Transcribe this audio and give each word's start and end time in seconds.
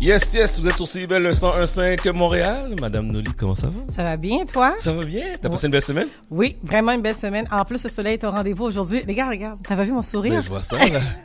Yes, 0.00 0.34
yes, 0.34 0.60
vous 0.60 0.68
êtes 0.68 0.76
sur 0.76 0.86
CIBEL 0.86 1.22
le 1.22 1.30
101.5 1.32 2.12
Montréal. 2.12 2.74
Madame 2.80 3.06
Noli, 3.06 3.30
comment 3.38 3.54
ça 3.54 3.68
va? 3.68 3.80
Ça 3.90 4.02
va 4.02 4.16
bien, 4.16 4.44
toi? 4.44 4.74
Ça 4.76 4.92
va 4.92 5.02
bien? 5.04 5.24
T'as 5.40 5.48
passé 5.48 5.66
une 5.66 5.72
belle 5.72 5.82
semaine? 5.82 6.08
Oui, 6.30 6.56
vraiment 6.62 6.92
une 6.92 7.00
belle 7.00 7.14
semaine. 7.14 7.46
En 7.50 7.64
plus, 7.64 7.82
le 7.82 7.88
soleil 7.88 8.14
est 8.14 8.24
au 8.24 8.30
rendez-vous 8.30 8.64
aujourd'hui. 8.64 9.02
Les 9.06 9.14
gars, 9.14 9.28
regarde, 9.28 9.58
t'as 9.66 9.76
pas 9.76 9.84
vu 9.84 9.92
mon 9.92 10.02
sourire? 10.02 10.34
Ben, 10.34 10.40
je 10.42 10.48
vois 10.48 10.62
ça, 10.62 10.76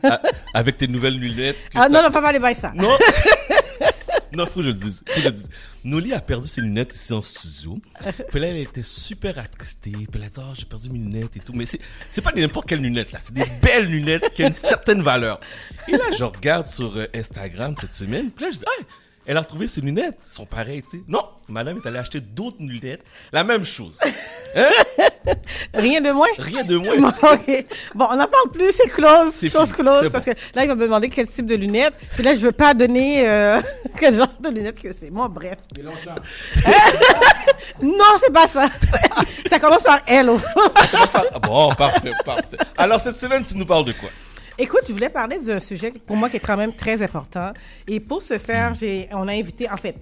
là. 0.04 0.22
Avec 0.54 0.78
tes 0.78 0.88
nouvelles 0.88 1.18
lunettes. 1.20 1.58
ah 1.76 1.90
non, 1.90 2.02
non, 2.04 2.12
pas 2.12 2.22
parler 2.22 2.40
de 2.40 2.46
ça. 2.58 2.72
Non! 2.76 2.88
non, 4.34 4.46
faut 4.46 4.60
que 4.60 4.64
je 4.64 4.70
le 4.70 4.76
dise. 4.76 5.04
Faut 5.08 5.16
que 5.16 5.22
je 5.22 5.26
le 5.26 5.32
dise. 5.34 5.50
Noli 5.84 6.14
a 6.14 6.20
perdu 6.20 6.48
ses 6.48 6.62
lunettes 6.62 6.94
ici 6.94 7.14
en 7.14 7.22
studio. 7.22 7.78
Puis 8.30 8.40
là, 8.40 8.48
elle 8.48 8.58
était 8.58 8.84
super 8.84 9.38
attristée. 9.40 9.92
Puis 9.92 10.08
elle 10.16 10.24
a 10.24 10.30
dit, 10.30 10.40
oh, 10.40 10.54
j'ai 10.58 10.66
perdu 10.66 10.90
mes 10.90 11.00
lunettes 11.00 11.38
et 11.38 11.40
tout. 11.40 11.54
Mais 11.54 11.66
c'est, 11.66 11.80
c'est 12.12 12.22
pas 12.22 12.32
n'importe 12.32 12.68
quelles 12.68 12.82
lunettes, 12.82 13.12
là. 13.12 13.20
C'est 13.22 13.34
des 13.34 13.46
belles 13.62 13.88
lunettes 13.88 14.34
qui 14.34 14.44
ont 14.44 14.48
une 14.48 14.54
certaine 14.54 15.02
valeur. 15.02 15.40
Et 15.88 15.94
là, 15.94 16.06
je 16.18 16.24
regarde 16.24 16.68
sur 16.68 16.98
euh, 16.98 17.08
Instagram 17.16 17.76
cette 17.80 17.94
semaine. 17.94 18.32
Puis 18.32 18.46
là, 18.46 18.52
je 18.52 18.58
dis, 18.58 18.66
hey, 18.78 18.86
elle 19.26 19.38
a 19.38 19.42
retrouvé 19.42 19.68
ses 19.68 19.82
lunettes. 19.82 20.18
Elles 20.20 20.32
sont 20.32 20.46
pareilles, 20.46 20.84
tu 20.84 20.98
sais. 20.98 21.04
Non, 21.08 21.24
madame 21.48 21.78
est 21.78 21.88
allée 21.88 22.00
acheter 22.00 22.20
d'autres 22.20 22.62
lunettes. 22.62 23.04
La 23.32 23.44
même 23.44 23.66
chose. 23.66 24.00
Hein? 24.56 24.70
Rien 25.80 26.02
de 26.02 26.12
moins? 26.12 26.28
Rien 26.38 26.64
de 26.64 26.78
moins. 26.78 26.96
Bon, 26.98 27.08
ok. 27.34 27.66
Bon, 27.96 28.08
on 28.12 28.16
n'en 28.16 28.28
parle 28.28 28.50
plus, 28.54 28.72
c'est 28.72 28.90
close. 28.90 29.34
C'est 29.34 29.48
Chose 29.48 29.72
fini, 29.72 29.84
close. 29.84 30.00
c'est 30.04 30.10
Parce 30.10 30.26
que 30.26 30.32
là, 30.56 30.64
il 30.64 30.68
va 30.68 30.76
me 30.76 30.84
demander 30.84 31.10
quel 31.10 31.28
type 31.28 31.46
de 31.46 31.56
lunettes. 31.56 31.94
Puis 32.14 32.24
là, 32.24 32.34
je 32.34 32.40
veux 32.40 32.52
pas 32.52 32.74
donner 32.74 33.28
euh, 33.28 33.60
quel 34.00 34.16
genre 34.16 34.28
de 34.40 34.50
lunettes 34.50 34.82
que 34.82 34.92
c'est. 34.94 35.12
Moi, 35.12 35.28
bref. 35.28 35.56
non, 37.82 38.04
c'est 38.22 38.34
pas 38.34 38.48
ça. 38.48 38.68
ça 39.48 39.60
commence 39.60 39.84
par 39.84 40.00
L. 40.08 40.30
Ah 41.14 41.40
bon, 41.40 41.74
parfait, 41.76 42.12
parfait. 42.26 42.58
Alors, 42.78 43.00
cette 43.00 43.16
semaine, 43.16 43.44
tu 43.46 43.56
nous 43.58 43.66
parles 43.66 43.86
de 43.86 43.94
quoi? 43.94 44.10
Écoute, 44.58 44.82
je 44.88 44.94
voulais 44.94 45.10
parler 45.10 45.40
d'un 45.40 45.62
sujet 45.62 45.94
pour 46.06 46.18
moi 46.18 46.30
qui 46.30 46.36
est 46.36 46.42
quand 46.42 46.58
même 46.58 46.74
très 46.74 47.02
important. 47.02 47.54
Et 47.88 48.02
pour 48.02 48.22
ce 48.22 48.38
faire, 48.38 48.74
j'ai, 48.74 49.08
on 49.14 49.28
a 49.30 49.32
invité, 49.32 49.72
en 49.72 49.78
fait, 49.78 49.96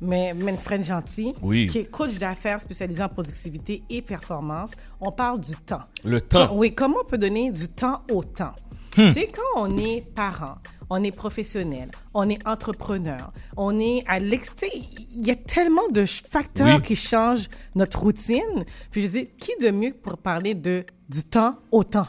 mais 0.00 0.32
Manfred 0.34 0.82
Gentil, 0.84 1.34
Oui. 1.42 1.66
qui 1.66 1.78
est 1.78 1.84
coach 1.90 2.16
d'affaires 2.18 2.60
spécialisé 2.60 3.02
en 3.02 3.08
productivité 3.08 3.82
et 3.90 4.02
performance. 4.02 4.70
On 5.00 5.10
parle 5.10 5.40
du 5.40 5.54
temps. 5.56 5.82
Le 6.04 6.20
temps. 6.20 6.50
Oui, 6.54 6.74
comment 6.74 6.98
on 7.02 7.08
peut 7.08 7.18
donner 7.18 7.50
du 7.50 7.68
temps 7.68 8.02
au 8.12 8.22
temps? 8.22 8.54
Tu 8.92 9.12
sais, 9.12 9.28
quand 9.32 9.62
on 9.62 9.76
est 9.78 10.00
parent, 10.14 10.56
on 10.90 11.04
est 11.04 11.12
professionnel, 11.14 11.90
on 12.14 12.28
est 12.30 12.44
entrepreneur, 12.48 13.30
on 13.56 13.78
est 13.78 14.02
à 14.08 14.18
l'ex... 14.18 14.48
tu 14.56 14.66
sais, 14.66 14.72
Il 15.14 15.26
y 15.26 15.30
a 15.30 15.36
tellement 15.36 15.86
de 15.92 16.04
facteurs 16.06 16.76
Oui. 16.76 16.82
qui 16.82 16.96
changent 16.96 17.48
notre 17.74 18.00
routine. 18.00 18.64
Puis 18.90 19.02
je 19.02 19.06
dis, 19.08 19.28
qui 19.38 19.52
de 19.60 19.70
mieux 19.70 19.92
pour 19.92 20.16
parler 20.18 20.54
de 20.54 20.84
du 21.08 21.22
temps 21.22 21.56
au 21.70 21.84
temps? 21.84 22.08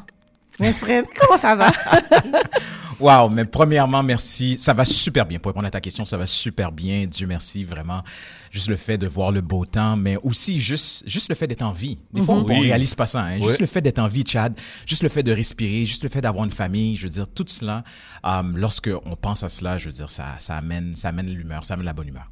Manfred, 0.60 1.06
comment 1.20 1.38
ça 1.38 1.56
va? 1.56 1.70
Wow, 3.00 3.30
mais 3.30 3.46
premièrement, 3.46 4.04
merci. 4.04 4.58
Ça 4.58 4.74
va 4.74 4.84
super 4.84 5.26
bien. 5.26 5.40
Pour 5.40 5.52
répondre 5.52 5.68
à 5.68 5.72
ta 5.72 5.80
question, 5.80 6.04
ça 6.04 6.18
va 6.18 6.26
super 6.26 6.72
bien. 6.72 7.06
Dieu 7.06 7.28
merci, 7.28 7.64
vraiment. 7.64 8.04
Juste 8.52 8.68
le 8.68 8.76
fait 8.76 8.98
de 8.98 9.08
voir 9.08 9.32
le 9.32 9.42
beau 9.42 9.66
temps, 9.66 9.96
mais 9.96 10.18
aussi 10.24 10.60
juste, 10.60 11.04
juste 11.08 11.30
le 11.30 11.36
fait 11.36 11.48
d'être 11.48 11.62
en 11.62 11.72
vie. 11.72 11.98
Des 12.14 12.22
fois, 12.22 12.36
on, 12.36 12.44
Oui. 12.46 12.56
on 12.58 12.60
réalise 12.62 12.96
pas 12.96 13.06
ça. 13.06 13.22
Hein? 13.24 13.40
Juste 13.42 13.60
le 13.60 13.68
fait 13.68 13.82
d'être 13.82 14.00
en 14.00 14.08
vie, 14.08 14.24
Chad. 14.26 14.54
Juste 14.86 15.04
le 15.04 15.10
fait 15.10 15.24
de 15.24 15.32
respirer. 15.32 15.86
Juste 15.86 16.04
le 16.04 16.10
fait 16.10 16.22
d'avoir 16.22 16.46
une 16.46 16.52
famille. 16.52 16.96
Je 16.96 17.04
veux 17.04 17.10
dire, 17.12 17.28
tout 17.28 17.46
cela, 17.48 17.84
euh, 18.26 18.42
lorsque 18.56 18.90
on 19.06 19.16
pense 19.16 19.44
à 19.44 19.50
cela, 19.50 19.78
je 19.78 19.88
veux 19.88 19.94
dire, 19.94 20.10
ça, 20.10 20.36
ça 20.40 20.56
amène, 20.58 20.96
ça 20.96 21.10
amène 21.10 21.28
l'humeur, 21.28 21.64
ça 21.66 21.76
amène 21.76 21.86
la 21.86 21.94
bonne 21.94 22.08
humeur. 22.08 22.30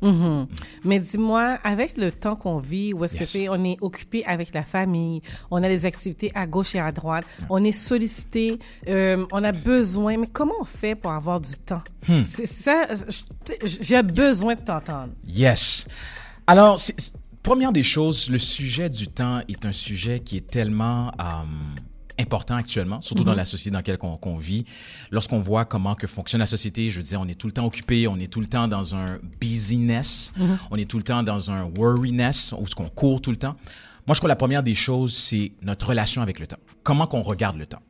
Mais 0.84 1.00
dis-moi, 1.00 1.58
avec 1.64 1.98
le 1.98 2.12
temps 2.12 2.36
qu'on 2.36 2.58
vit, 2.60 2.94
où 2.94 3.04
est-ce 3.06 3.18
Yes. 3.18 3.32
que 3.34 3.50
on 3.50 3.64
est 3.64 3.78
occupé 3.82 4.24
avec 4.26 4.54
la 4.54 4.64
famille, 4.64 5.22
on 5.52 5.62
a 5.64 5.68
des 5.68 5.86
activités 5.86 6.32
à 6.36 6.46
gauche 6.48 6.76
et 6.76 6.80
à 6.80 6.92
droite, 6.92 7.26
on 7.50 7.64
est 7.64 7.72
sollicité, 7.72 8.60
euh, 8.88 9.26
on 9.32 9.44
a 9.44 9.52
besoin. 9.52 10.18
Mais 10.18 10.28
comment 10.28 10.54
on 10.60 10.66
fait 10.66 10.96
pour 10.96 11.12
avoir 11.12 11.40
du 11.40 11.54
temps? 11.58 11.82
C'est 12.28 12.46
ça. 12.46 12.88
J'ai 13.66 14.02
besoin 14.04 14.56
de 14.56 14.62
t'entendre. 14.62 15.10
Yes. 15.28 15.88
Alors, 16.50 16.80
première 17.44 17.74
des 17.74 17.84
choses, 17.84 18.30
le 18.30 18.40
sujet 18.40 18.90
du 18.90 19.10
temps 19.10 19.42
est 19.50 19.66
un 19.66 19.74
sujet 19.74 20.22
qui 20.22 20.38
est 20.38 20.50
tellement 20.50 21.12
euh, 21.20 21.44
important 22.18 22.56
actuellement, 22.56 23.02
surtout 23.02 23.26
dans 23.26 23.36
la 23.36 23.44
société 23.44 23.72
dans 23.72 23.80
laquelle 23.80 23.98
on, 24.02 24.16
qu'on 24.16 24.38
vit. 24.38 24.64
Lorsqu'on 25.12 25.40
voit 25.40 25.66
comment 25.66 25.94
que 25.94 26.08
fonctionne 26.08 26.40
la 26.40 26.48
société, 26.48 26.90
je 26.90 27.00
veux 27.00 27.04
dire, 27.04 27.20
on 27.20 27.28
est 27.28 27.36
tout 27.36 27.48
le 27.48 27.54
temps 27.54 27.66
occupé, 27.66 28.08
on 28.08 28.18
est 28.18 28.32
tout 28.32 28.40
le 28.40 28.48
temps 28.48 28.70
dans 28.70 28.96
un 28.96 29.20
busyness, 29.42 30.32
on 30.72 30.78
est 30.78 30.90
tout 30.90 30.98
le 30.98 31.04
temps 31.04 31.22
dans 31.22 31.52
un 31.52 31.70
worryness, 31.78 32.54
où 32.58 32.66
ce 32.66 32.76
qu'on 32.76 32.88
court 32.88 33.20
tout 33.20 33.32
le 33.32 33.38
temps. 33.38 33.58
Moi, 34.08 34.16
je 34.16 34.22
crois 34.22 34.30
que 34.30 34.32
la 34.32 34.38
première 34.38 34.64
des 34.64 34.76
choses, 34.76 35.14
c'est 35.14 35.52
notre 35.62 35.88
relation 35.88 36.22
avec 36.22 36.40
le 36.40 36.48
temps. 36.48 36.60
Comment 36.82 37.08
qu'on 37.08 37.24
regarde 37.24 37.58
le 37.58 37.66
temps. 37.66 37.82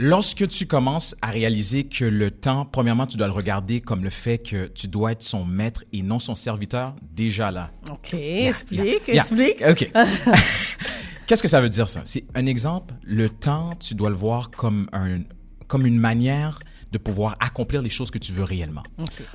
Lorsque 0.00 0.46
tu 0.46 0.66
commences 0.66 1.16
à 1.22 1.26
réaliser 1.30 1.84
que 1.84 2.04
le 2.04 2.30
temps, 2.30 2.64
premièrement, 2.64 3.06
tu 3.06 3.16
dois 3.16 3.26
le 3.26 3.32
regarder 3.32 3.80
comme 3.80 4.04
le 4.04 4.10
fait 4.10 4.38
que 4.38 4.66
tu 4.66 4.86
dois 4.86 5.10
être 5.10 5.22
son 5.22 5.44
maître 5.44 5.82
et 5.92 6.02
non 6.02 6.20
son 6.20 6.36
serviteur, 6.36 6.94
déjà 7.02 7.50
là. 7.50 7.72
OK, 7.90 8.14
explique, 8.14 8.80
Yeah, 9.08 9.14
yeah. 9.14 9.22
explique. 9.22 9.62
OK. 9.68 9.90
Qu'est-ce 11.26 11.42
que 11.42 11.48
ça 11.48 11.60
veut 11.60 11.68
dire 11.68 11.88
ça? 11.88 12.02
C'est 12.04 12.24
un 12.36 12.46
exemple. 12.46 12.94
Le 13.02 13.28
temps, 13.28 13.70
tu 13.80 13.96
dois 13.96 14.08
le 14.08 14.14
voir 14.14 14.50
comme, 14.52 14.88
un, 14.92 15.18
comme 15.66 15.84
une 15.84 15.98
manière 15.98 16.60
de 16.92 16.98
pouvoir 16.98 17.36
accomplir 17.40 17.82
les 17.82 17.90
choses 17.90 18.12
que 18.12 18.18
tu 18.18 18.32
veux 18.32 18.44
réellement. 18.44 18.84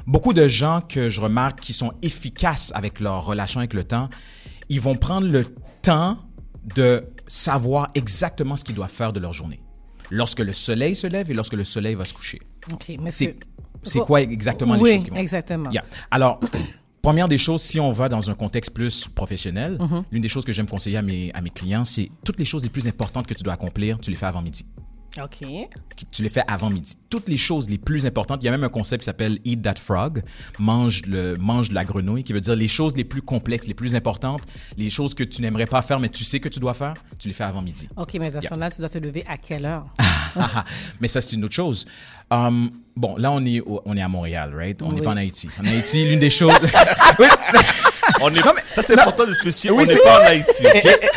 Beaucoup 0.07 0.33
de 0.33 0.47
gens 0.47 0.79
que 0.79 1.09
je 1.09 1.19
remarque 1.19 1.59
qui 1.59 1.73
sont 1.73 1.91
efficaces 2.01 2.71
avec 2.73 3.01
leur 3.01 3.25
relation 3.25 3.59
avec 3.59 3.73
le 3.73 3.83
temps, 3.83 4.09
ils 4.69 4.79
vont 4.81 4.95
prendre 4.95 5.27
le 5.27 5.45
temps 5.81 6.17
de 6.75 7.03
savoir 7.27 7.89
exactement 7.95 8.55
ce 8.55 8.63
qu'ils 8.63 8.75
doivent 8.75 8.89
faire 8.89 9.11
de 9.11 9.19
leur 9.19 9.33
journée. 9.33 9.59
Lorsque 10.11 10.39
le 10.39 10.53
soleil 10.53 10.95
se 10.95 11.07
lève 11.07 11.29
et 11.31 11.33
lorsque 11.33 11.53
le 11.53 11.63
soleil 11.63 11.95
va 11.95 12.05
se 12.05 12.13
coucher. 12.13 12.39
OK, 12.71 12.95
mais 13.01 13.11
C'est 13.11 13.35
c'est 13.83 13.99
quoi? 13.99 14.21
exactement 14.21 14.75
les 14.75 14.95
choses 14.95 15.03
qui 15.03 15.09
vont 15.09 15.17
exactement. 15.17 15.69
Yeah. 15.71 15.83
Alors, 16.11 16.39
première 17.01 17.27
des 17.27 17.37
choses, 17.37 17.61
si 17.61 17.79
on 17.79 17.91
va 17.91 18.07
dans 18.09 18.29
un 18.29 18.33
contexte 18.33 18.71
plus 18.71 19.07
professionnel, 19.07 19.77
l'une 20.11 20.21
des 20.21 20.29
choses 20.29 20.45
que 20.45 20.53
j'aime 20.53 20.67
conseiller 20.67 20.97
à 20.97 21.01
mes, 21.01 21.31
à 21.33 21.41
mes 21.41 21.49
clients, 21.49 21.83
c'est 21.85 22.09
toutes 22.23 22.39
les 22.39 22.45
choses 22.45 22.63
les 22.63 22.69
plus 22.69 22.87
importantes 22.87 23.27
que 23.27 23.33
tu 23.33 23.43
dois 23.43 23.53
accomplir, 23.53 23.99
tu 23.99 24.09
les 24.09 24.15
fais 24.15 24.25
avant 24.25 24.41
midi. 24.41 24.65
OK. 25.21 25.47
Tu 26.11 26.23
les 26.23 26.29
fais 26.29 26.43
avant 26.47 26.71
midi. 26.71 26.97
Toutes 27.09 27.29
les 27.29 27.37
choses 27.37 27.69
les 27.69 27.77
plus 27.77 28.05
importantes, 28.05 28.41
il 28.41 28.45
y 28.47 28.49
a 28.49 28.51
même 28.51 28.63
un 28.63 28.69
concept 28.69 29.01
qui 29.01 29.05
s'appelle 29.05 29.37
Eat 29.45 29.61
That 29.61 29.75
Frog, 29.75 30.23
mange, 30.57 31.03
le, 31.05 31.35
mange 31.37 31.71
la 31.71 31.85
grenouille, 31.85 32.23
qui 32.23 32.33
veut 32.33 32.41
dire 32.41 32.55
les 32.55 32.67
choses 32.67 32.95
les 32.95 33.03
plus 33.03 33.21
complexes, 33.21 33.67
les 33.67 33.75
plus 33.75 33.93
importantes, 33.95 34.41
les 34.75 34.89
choses 34.89 35.13
que 35.13 35.23
tu 35.23 35.41
n'aimerais 35.43 35.67
pas 35.67 35.81
faire, 35.83 35.99
mais 35.99 36.09
tu 36.09 36.23
sais 36.23 36.39
que 36.39 36.49
tu 36.49 36.59
dois 36.59 36.73
faire, 36.73 36.95
tu 37.19 37.27
les 37.27 37.33
fais 37.33 37.43
avant 37.43 37.61
midi. 37.61 37.87
OK, 37.95 38.15
mais 38.15 38.31
dans 38.31 38.41
ce 38.41 38.55
là 38.55 38.71
tu 38.71 38.79
dois 38.79 38.89
te 38.89 38.97
lever 38.97 39.23
à 39.27 39.37
quelle 39.37 39.65
heure? 39.65 39.85
Mais 40.99 41.07
ça, 41.07 41.21
c'est 41.21 41.35
une 41.35 41.45
autre 41.45 41.53
chose. 41.53 41.85
Um, 42.31 42.71
bon, 42.95 43.15
là, 43.17 43.31
on 43.31 43.45
est, 43.45 43.61
on 43.67 43.95
est 43.95 44.01
à 44.01 44.07
Montréal, 44.07 44.51
right? 44.55 44.81
On 44.81 44.89
n'est 44.89 44.95
Oui. 44.95 45.01
pas 45.03 45.11
en 45.11 45.17
Haïti. 45.17 45.47
En 45.61 45.65
Haïti, 45.65 46.09
l'une 46.09 46.19
des 46.19 46.31
choses... 46.31 46.53
On 48.25 48.33
est, 48.33 48.39
ça, 48.73 48.81
c'est 48.81 48.99
important 48.99 49.25
de 49.27 49.33
spécifier. 49.33 49.69
Oui, 49.71 49.83
on 49.83 49.85
n'est 49.85 49.93
c'est- 49.93 49.99
pas 50.03 50.17
en 50.19 50.25
Haïti. 50.25 50.63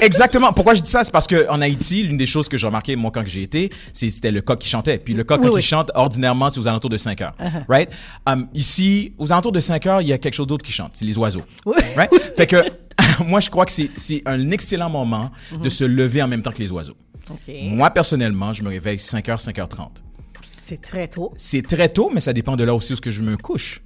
Eh, 0.00 0.04
Exactement. 0.04 0.52
Pourquoi 0.52 0.74
je 0.74 0.82
dis 0.82 0.90
ça? 0.90 1.04
C'est 1.04 1.12
parce 1.12 1.26
que 1.26 1.48
en 1.48 1.60
Haïti, 1.60 2.02
l'une 2.02 2.16
des 2.16 2.26
choses 2.26 2.48
que 2.48 2.56
j'ai 2.56 2.66
remarqué, 2.66 2.96
moi, 2.96 3.10
quand 3.14 3.22
j'ai 3.26 3.42
été, 3.42 3.70
c'est- 3.92 4.10
c'était 4.10 4.30
le 4.32 4.40
coq 4.40 4.58
qui 4.58 4.68
chantait. 4.68 4.98
Puis 4.98 5.14
le 5.14 5.22
coq, 5.24 5.38
Oui, 5.40 5.46
quand 5.48 5.54
oui. 5.54 5.60
il 5.60 5.64
chante, 5.64 5.90
ordinairement, 5.94 6.50
c'est 6.50 6.58
aux 6.60 6.66
alentours 6.68 6.90
de 6.90 6.96
5 6.96 7.20
heures. 7.20 7.34
Right? 7.68 7.88
Um, 8.26 8.48
ici, 8.54 9.12
aux 9.18 9.30
alentours 9.32 9.52
de 9.52 9.60
5 9.60 9.86
heures, 9.86 10.00
il 10.02 10.08
y 10.08 10.12
a 10.12 10.18
quelque 10.18 10.34
chose 10.34 10.46
d'autre 10.48 10.64
qui 10.64 10.72
chante. 10.72 10.90
C'est 10.94 11.04
les 11.04 11.16
oiseaux. 11.16 11.42
Right? 11.96 12.10
Fait 12.36 12.46
que, 12.46 12.56
moi, 13.24 13.40
je 13.40 13.50
crois 13.50 13.64
que 13.66 13.72
c'est, 13.72 13.90
c'est 13.96 14.22
un 14.26 14.50
excellent 14.50 14.90
moment 14.90 15.30
de 15.62 15.68
se 15.70 15.84
lever 15.84 16.22
en 16.22 16.28
même 16.28 16.42
temps 16.42 16.52
que 16.52 16.58
les 16.62 16.72
oiseaux. 16.72 16.96
OK. 17.30 17.54
Moi, 17.62 17.90
personnellement, 17.90 18.52
je 18.52 18.62
me 18.62 18.68
réveille 18.68 18.98
5 18.98 19.28
heures, 19.28 19.40
5h30. 19.40 19.88
C'est 20.68 20.80
très 20.80 21.06
tôt. 21.06 21.32
C'est 21.36 21.62
très 21.62 21.88
tôt, 21.88 22.10
mais 22.12 22.18
ça 22.18 22.32
dépend 22.32 22.56
de 22.56 22.64
là 22.64 22.74
aussi 22.74 22.92
où 22.92 22.96
que 22.96 23.12
je 23.12 23.22
me 23.22 23.36
couche. 23.36 23.82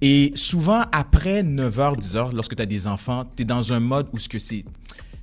Et 0.00 0.32
souvent, 0.34 0.80
après 0.90 1.42
9h, 1.42 1.98
10h, 1.98 2.32
lorsque 2.32 2.56
tu 2.56 2.62
as 2.62 2.66
des 2.66 2.86
enfants, 2.86 3.26
tu 3.36 3.42
es 3.42 3.44
dans 3.44 3.74
un 3.74 3.80
mode 3.80 4.08
où 4.14 4.18
ce 4.18 4.30
que 4.30 4.38
c'est, 4.38 4.64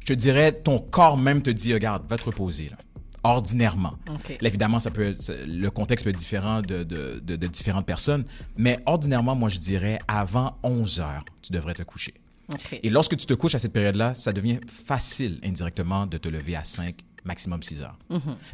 je 0.07 0.13
dirais, 0.13 0.51
ton 0.51 0.77
corps 0.77 1.17
même 1.17 1.41
te 1.41 1.49
dit, 1.49 1.73
regarde, 1.73 2.03
va 2.07 2.15
te 2.15 2.25
reposer, 2.25 2.69
là. 2.69 2.77
Ordinairement. 3.23 3.95
Là, 4.39 4.47
évidemment, 4.47 4.79
ça 4.79 4.91
peut 4.91 5.15
le 5.47 5.69
contexte 5.69 6.03
peut 6.05 6.11
être 6.11 6.17
différent 6.17 6.61
de, 6.61 6.83
de, 6.83 7.19
de, 7.25 7.35
de 7.35 7.47
différentes 7.47 7.87
personnes, 7.87 8.23
mais 8.55 8.77
ordinairement, 8.85 9.33
moi, 9.33 9.49
je 9.49 9.57
dirais, 9.57 9.97
avant 10.07 10.57
11 10.61 10.99
heures, 10.99 11.25
tu 11.41 11.51
devrais 11.51 11.73
te 11.73 11.81
coucher. 11.81 12.13
Et 12.83 12.89
lorsque 12.91 13.17
tu 13.17 13.25
te 13.25 13.33
couches 13.33 13.55
à 13.55 13.59
cette 13.59 13.73
période-là, 13.73 14.13
ça 14.13 14.31
devient 14.31 14.59
facile 14.85 15.39
indirectement 15.43 16.05
de 16.05 16.17
te 16.17 16.29
lever 16.29 16.55
à 16.55 16.63
5, 16.63 16.95
maximum 17.25 17.63
6 17.63 17.81
heures. 17.81 17.97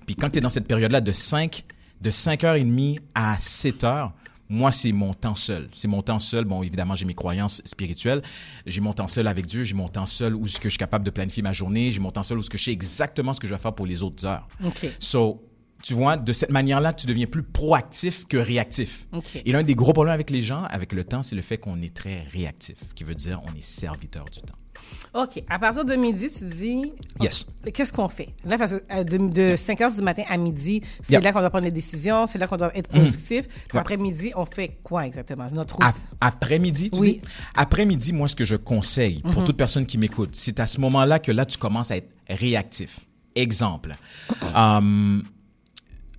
Puis 0.05 0.15
quand 0.15 0.29
tu 0.29 0.37
es 0.37 0.41
dans 0.41 0.49
cette 0.49 0.67
période-là 0.67 1.01
de 1.01 1.11
5, 1.11 1.65
de 2.01 2.11
5h30 2.11 2.99
à 3.13 3.37
7 3.39 3.83
heures, 3.83 4.13
moi, 4.47 4.71
c'est 4.71 4.91
mon 4.91 5.13
temps 5.13 5.35
seul. 5.35 5.69
C'est 5.73 5.87
mon 5.87 6.03
temps 6.03 6.19
seul. 6.19 6.45
Bon, 6.45 6.61
évidemment, 6.61 6.95
j'ai 6.95 7.05
mes 7.05 7.15
croyances 7.15 7.61
spirituelles. 7.65 8.21
J'ai 8.65 8.79
mon 8.79 8.93
temps 8.93 9.07
seul 9.07 9.27
avec 9.27 9.47
Dieu. 9.47 9.63
J'ai 9.63 9.73
mon 9.73 9.87
temps 9.87 10.05
seul 10.05 10.35
où 10.35 10.45
est-ce 10.45 10.59
que 10.59 10.65
je 10.65 10.73
suis 10.73 10.77
capable 10.77 11.03
de 11.03 11.09
planifier 11.09 11.41
ma 11.41 11.53
journée. 11.53 11.89
J'ai 11.89 11.99
mon 11.99 12.11
temps 12.11 12.21
seul 12.21 12.37
où 12.37 12.41
est-ce 12.41 12.49
que 12.49 12.57
je 12.57 12.65
sais 12.65 12.71
exactement 12.71 13.33
ce 13.33 13.39
que 13.39 13.47
je 13.47 13.55
vais 13.55 13.59
faire 13.59 13.73
pour 13.73 13.87
les 13.87 14.03
autres 14.03 14.23
heures. 14.25 14.47
OK. 14.63 14.87
So, 14.99 15.44
Tu 15.85 15.93
vois, 15.93 16.17
de 16.17 16.33
cette 16.33 16.49
manière-là, 16.49 16.93
tu 16.93 17.05
deviens 17.05 17.27
plus 17.27 17.43
proactif 17.43 18.25
que 18.25 18.37
réactif. 18.37 19.05
Et 19.45 19.51
l'un 19.51 19.61
des 19.61 19.75
gros 19.75 19.93
problèmes 19.93 20.15
avec 20.15 20.31
les 20.31 20.41
gens, 20.41 20.63
avec 20.71 20.93
le 20.93 21.03
temps, 21.03 21.21
c'est 21.21 21.35
le 21.35 21.43
fait 21.43 21.59
qu'on 21.59 21.79
est 21.83 21.93
très 21.93 22.23
réactif, 22.33 22.77
qui 22.95 23.03
veut 23.03 23.13
dire 23.13 23.39
on 23.47 23.55
est 23.55 23.61
serviteur 23.61 24.25
du 24.25 24.39
temps. 24.41 24.55
OK. 25.13 25.43
À 25.47 25.59
partir 25.59 25.85
de 25.85 25.93
midi, 25.95 26.27
tu 26.35 26.45
dis. 26.45 26.91
Yes. 27.21 27.45
Qu'est-ce 27.71 27.93
qu'on 27.93 28.07
fait? 28.07 28.29
Là, 28.45 28.57
parce 28.57 28.71
que 28.71 28.81
euh, 28.91 29.03
de, 29.03 29.51
de 29.51 29.55
5 29.55 29.81
heures 29.81 29.91
du 29.91 30.01
matin 30.01 30.23
à 30.27 30.37
midi, 30.37 30.81
c'est 31.01 31.21
là 31.21 31.31
qu'on 31.31 31.39
doit 31.39 31.49
prendre 31.51 31.65
les 31.65 31.71
décisions, 31.71 32.25
c'est 32.25 32.37
là 32.39 32.47
qu'on 32.47 32.57
doit 32.57 32.75
être 32.75 32.87
productif. 32.89 33.45
Ouais. 33.73 33.79
après-midi, 33.79 34.31
on 34.35 34.45
fait 34.45 34.77
quoi 34.83 35.05
exactement? 35.05 35.45
Notre. 35.53 35.77
Après-midi, 36.19 36.89
tu 36.91 36.99
Oui. 36.99 37.13
dis? 37.23 37.29
Après-midi, 37.55 38.11
moi, 38.11 38.27
ce 38.27 38.35
que 38.35 38.43
je 38.45 38.55
conseille 38.55 39.21
pour 39.21 39.43
toute 39.43 39.57
personne 39.57 39.85
qui 39.85 39.97
m'écoute, 39.99 40.31
c'est 40.33 40.59
à 40.59 40.65
ce 40.67 40.81
moment-là 40.81 41.19
que 41.19 41.31
là, 41.31 41.45
tu 41.45 41.57
commences 41.59 41.91
à 41.91 41.97
être 41.97 42.09
réactif. 42.27 42.99
Exemple. 43.35 43.95
Hum, 44.55 45.23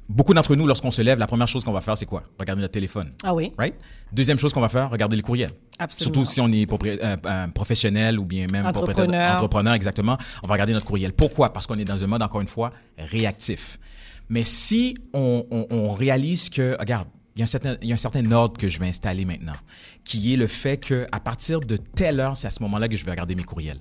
beaucoup 0.08 0.34
d'entre 0.34 0.54
nous, 0.54 0.66
lorsqu'on 0.66 0.90
se 0.90 1.02
lève, 1.02 1.18
la 1.18 1.26
première 1.26 1.48
chose 1.48 1.64
qu'on 1.64 1.72
va 1.72 1.80
faire, 1.80 1.96
c'est 1.96 2.06
quoi? 2.06 2.22
Regarder 2.38 2.62
notre 2.62 2.72
téléphone. 2.72 3.12
Ah 3.24 3.34
oui? 3.34 3.52
Right? 3.58 3.74
Deuxième 4.12 4.38
chose 4.38 4.52
qu'on 4.52 4.60
va 4.60 4.68
faire, 4.68 4.90
regarder 4.90 5.16
le 5.16 5.22
courriel. 5.22 5.50
Absolument. 5.78 6.14
Surtout 6.14 6.30
si 6.30 6.40
on 6.40 6.48
est 6.52 6.66
euh, 6.72 7.46
professionnel 7.48 8.18
ou 8.18 8.24
bien 8.24 8.46
même 8.52 8.66
Entrepreneur. 8.66 9.34
entrepreneur, 9.34 9.74
exactement. 9.74 10.16
On 10.42 10.46
va 10.46 10.54
regarder 10.54 10.72
notre 10.72 10.86
courriel. 10.86 11.12
Pourquoi? 11.12 11.52
Parce 11.52 11.66
qu'on 11.66 11.78
est 11.78 11.84
dans 11.84 12.02
un 12.02 12.06
mode, 12.06 12.22
encore 12.22 12.40
une 12.40 12.46
fois, 12.48 12.72
réactif. 12.98 13.78
Mais 14.28 14.44
si 14.44 14.96
on, 15.12 15.44
on- 15.50 15.66
on 15.70 15.92
réalise 15.92 16.48
que, 16.50 16.76
regarde, 16.78 17.08
il 17.34 17.40
y, 17.40 17.42
a 17.42 17.44
un 17.44 17.46
certain, 17.46 17.76
il 17.82 17.88
y 17.88 17.92
a 17.92 17.94
un 17.94 17.98
certain 17.98 18.30
ordre 18.32 18.58
que 18.58 18.68
je 18.68 18.78
vais 18.80 18.86
installer 18.88 19.24
maintenant, 19.26 19.52
qui 20.04 20.32
est 20.32 20.36
le 20.38 20.46
fait 20.46 20.78
que 20.78 21.06
à 21.12 21.20
partir 21.20 21.60
de 21.60 21.76
telle 21.76 22.18
heure, 22.20 22.36
c'est 22.36 22.46
à 22.46 22.50
ce 22.50 22.62
moment-là 22.62 22.88
que 22.88 22.96
je 22.96 23.04
vais 23.04 23.10
regarder 23.10 23.34
mes 23.34 23.42
courriels. 23.44 23.78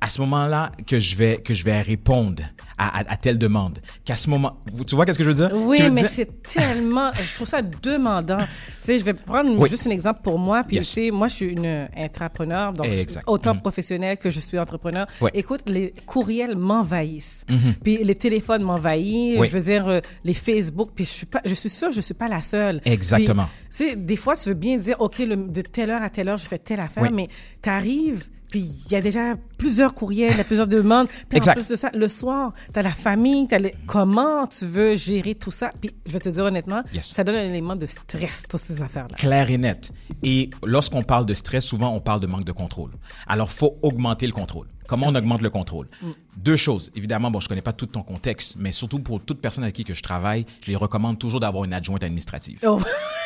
À 0.00 0.08
ce 0.08 0.20
moment-là 0.22 0.72
que 0.86 0.98
je 0.98 1.14
vais 1.16 1.36
que 1.38 1.54
je 1.54 1.64
vais 1.64 1.80
répondre 1.80 2.42
à, 2.78 2.98
à, 3.00 3.12
à 3.12 3.16
telle 3.16 3.38
demande. 3.38 3.78
Qu'à 4.04 4.16
ce 4.16 4.28
moment, 4.30 4.58
tu 4.86 4.94
vois 4.94 5.06
qu'est-ce 5.06 5.18
que 5.18 5.24
je 5.24 5.30
veux 5.30 5.34
dire? 5.48 5.50
Oui, 5.56 5.78
veux 5.80 5.90
mais 5.90 6.00
dire- 6.02 6.10
c'est 6.10 6.42
tellement, 6.42 7.10
je 7.14 7.34
trouve 7.34 7.46
ça 7.48 7.62
demandant. 7.62 8.38
Tu 8.38 8.44
sais, 8.78 8.98
je 8.98 9.04
vais 9.04 9.14
prendre 9.14 9.50
Oui. 9.58 9.68
juste 9.70 9.86
un 9.86 9.90
exemple 9.90 10.20
pour 10.22 10.38
moi. 10.38 10.62
Puis, 10.66 10.76
Yes. 10.76 10.88
tu 10.88 10.94
sais, 10.94 11.10
moi, 11.10 11.28
je 11.28 11.34
suis 11.34 11.46
une 11.46 11.88
intrapreneur, 11.96 12.72
donc 12.72 12.86
Exact. 12.86 13.24
autant 13.26 13.54
professionnelle 13.56 14.18
que 14.18 14.30
je 14.30 14.40
suis 14.40 14.58
entrepreneur. 14.58 15.06
Ouais. 15.20 15.30
Écoute, 15.34 15.62
les 15.66 15.92
courriels 16.06 16.56
m'envahissent. 16.56 17.44
Puis 17.82 17.98
les 18.02 18.14
téléphones 18.14 18.62
m'envahissent. 18.62 19.38
Oui. 19.38 19.48
Je 19.48 19.56
veux 19.56 19.64
dire, 19.64 19.86
euh, 19.88 20.00
les 20.24 20.34
Facebook. 20.34 20.90
Puis 20.94 21.04
je 21.04 21.10
suis 21.10 21.26
pas, 21.26 21.40
je 21.44 21.54
suis 21.54 21.70
sûre, 21.70 21.90
je 21.92 22.00
suis 22.00 22.14
pas 22.14 22.28
la 22.28 22.42
seule. 22.42 22.80
Exactement. 22.84 23.48
Puis, 23.70 23.86
tu 23.86 23.90
sais, 23.90 23.96
des 23.96 24.16
fois, 24.16 24.36
tu 24.36 24.48
veux 24.48 24.54
bien 24.54 24.76
dire, 24.76 24.96
OK, 25.00 25.18
le- 25.18 25.36
de 25.36 25.60
telle 25.62 25.90
heure 25.90 26.02
à 26.02 26.10
telle 26.10 26.28
heure, 26.28 26.38
je 26.38 26.46
fais 26.46 26.58
telle 26.58 26.80
affaire, 26.80 27.02
Oui. 27.04 27.10
mais 27.12 27.28
tu 27.62 27.68
arrives. 27.70 28.26
Puis 28.54 28.70
il 28.86 28.92
y 28.92 28.94
a 28.94 29.00
déjà 29.00 29.34
plusieurs 29.58 29.94
courriels, 29.94 30.30
il 30.30 30.38
y 30.38 30.40
a 30.40 30.44
plusieurs 30.44 30.68
demandes. 30.68 31.08
Puis 31.28 31.38
Exact. 31.38 31.54
en 31.54 31.54
plus 31.56 31.68
de 31.70 31.74
ça, 31.74 31.90
le 31.92 32.06
soir, 32.06 32.52
tu 32.72 32.78
as 32.78 32.82
la 32.82 32.92
famille, 32.92 33.48
t'as 33.48 33.58
le... 33.58 33.72
comment 33.84 34.46
tu 34.46 34.64
veux 34.64 34.94
gérer 34.94 35.34
tout 35.34 35.50
ça? 35.50 35.72
Puis 35.80 35.90
je 36.06 36.12
vais 36.12 36.20
te 36.20 36.28
dire 36.28 36.44
honnêtement, 36.44 36.82
Yes. 36.92 37.06
ça 37.12 37.24
donne 37.24 37.34
un 37.34 37.48
élément 37.48 37.74
de 37.74 37.86
stress, 37.86 38.44
toutes 38.48 38.60
ces 38.60 38.80
affaires-là. 38.80 39.16
clair 39.16 39.50
et 39.50 39.58
net. 39.58 39.90
Et 40.22 40.50
lorsqu'on 40.64 41.02
parle 41.02 41.26
de 41.26 41.34
stress, 41.34 41.64
souvent 41.64 41.88
on 41.96 41.98
parle 42.00 42.20
de 42.20 42.28
manque 42.28 42.44
de 42.44 42.52
contrôle. 42.52 42.92
Alors, 43.26 43.50
faut 43.50 43.76
augmenter 43.82 44.28
le 44.28 44.32
contrôle. 44.32 44.68
Comment 44.86 45.06
on 45.08 45.14
augmente 45.16 45.40
le 45.42 45.50
contrôle? 45.50 45.88
Deux 46.36 46.54
choses. 46.54 46.92
Évidemment, 46.94 47.32
bon, 47.32 47.40
je 47.40 47.48
connais 47.48 47.60
pas 47.60 47.72
tout 47.72 47.86
ton 47.86 48.02
contexte, 48.02 48.54
mais 48.56 48.70
surtout 48.70 49.00
pour 49.00 49.20
toute 49.20 49.40
personne 49.40 49.64
avec 49.64 49.74
qui 49.74 49.82
que 49.82 49.94
je 49.94 50.02
travaille, 50.02 50.46
je 50.62 50.70
les 50.70 50.76
recommande 50.76 51.18
toujours 51.18 51.40
d'avoir 51.40 51.64
une 51.64 51.72
adjointe 51.72 52.04
administrative. 52.04 52.60
Oh. 52.64 52.78